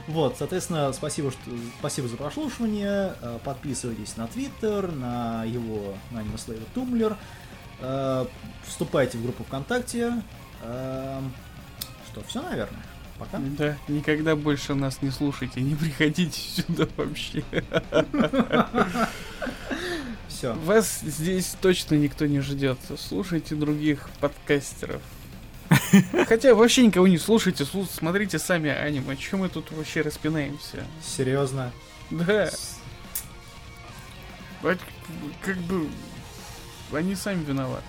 [0.08, 1.42] Вот, соответственно, спасибо, что,
[1.80, 3.14] спасибо за прослушивание.
[3.22, 7.18] Э, Подписывайтесь на Твиттер, на его на Anime Slayer Тумблер.
[7.82, 8.26] Э,
[8.66, 10.14] Вступайте в группу ВКонтакте.
[10.62, 12.82] Что, все, наверное?
[13.20, 13.40] Пока.
[13.40, 17.44] Да, никогда больше нас не слушайте, не приходите сюда вообще.
[20.28, 20.54] Все.
[20.54, 22.78] Вас здесь точно никто не ждет.
[22.98, 25.02] Слушайте других подкастеров.
[26.28, 29.16] Хотя вообще никого не слушайте, слу- смотрите сами аниме.
[29.18, 30.86] Чем мы тут вообще распинаемся?
[31.02, 31.72] Серьезно.
[32.12, 32.50] Да,
[35.42, 35.90] как бы
[36.94, 37.84] они сами виноваты.